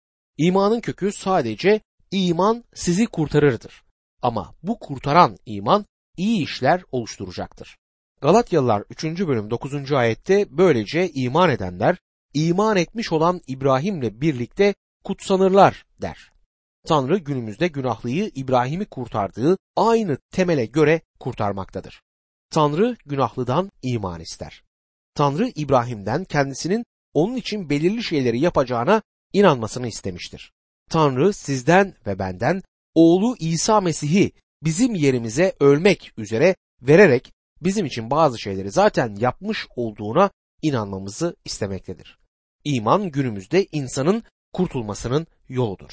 İmanın 0.43 0.81
kökü 0.81 1.13
sadece 1.13 1.81
iman 2.11 2.65
sizi 2.75 3.07
kurtarırdır. 3.07 3.83
Ama 4.23 4.55
bu 4.63 4.79
kurtaran 4.79 5.37
iman 5.47 5.87
iyi 6.17 6.45
işler 6.45 6.83
oluşturacaktır. 6.93 7.77
Galatyalılar 8.21 8.85
3. 8.91 9.05
bölüm 9.05 9.51
9. 9.51 9.93
ayette 9.93 10.47
böylece 10.51 11.11
iman 11.13 11.51
edenler 11.51 11.97
iman 12.35 12.77
etmiş 12.77 13.13
olan 13.13 13.41
İbrahim'le 13.47 14.21
birlikte 14.21 14.75
kutsanırlar 15.05 15.87
der. 16.01 16.33
Tanrı 16.87 17.19
günümüzde 17.19 17.69
günahlıyı 17.69 18.31
İbrahim'i 18.35 18.85
kurtardığı 18.85 19.57
aynı 19.77 20.19
temele 20.31 20.67
göre 20.67 21.01
kurtarmaktadır. 21.21 22.03
Tanrı 22.51 22.97
günahlıdan 23.07 23.71
iman 23.83 24.21
ister. 24.21 24.63
Tanrı 25.15 25.49
İbrahim'den 25.55 26.25
kendisinin 26.25 26.85
onun 27.15 27.37
için 27.37 27.71
belirli 27.71 28.03
şeyleri 28.03 28.41
yapacağına 28.41 29.03
inanmasını 29.33 29.89
istemiştir. 29.89 30.53
Tanrı 30.91 31.33
sizden 31.33 31.95
ve 32.07 32.19
benden 32.19 32.63
oğlu 32.95 33.37
İsa 33.39 33.81
Mesih'i 33.81 34.33
bizim 34.63 34.95
yerimize 34.95 35.53
ölmek 35.61 36.13
üzere 36.17 36.57
vererek 36.83 37.33
bizim 37.63 37.87
için 37.87 38.11
bazı 38.11 38.39
şeyleri 38.39 38.71
zaten 38.71 39.15
yapmış 39.15 39.67
olduğuna 39.77 40.31
inanmamızı 40.63 41.37
istemektedir. 41.45 42.19
İman 42.65 43.11
günümüzde 43.11 43.67
insanın 43.73 44.23
kurtulmasının 44.53 45.27
yoludur. 45.49 45.93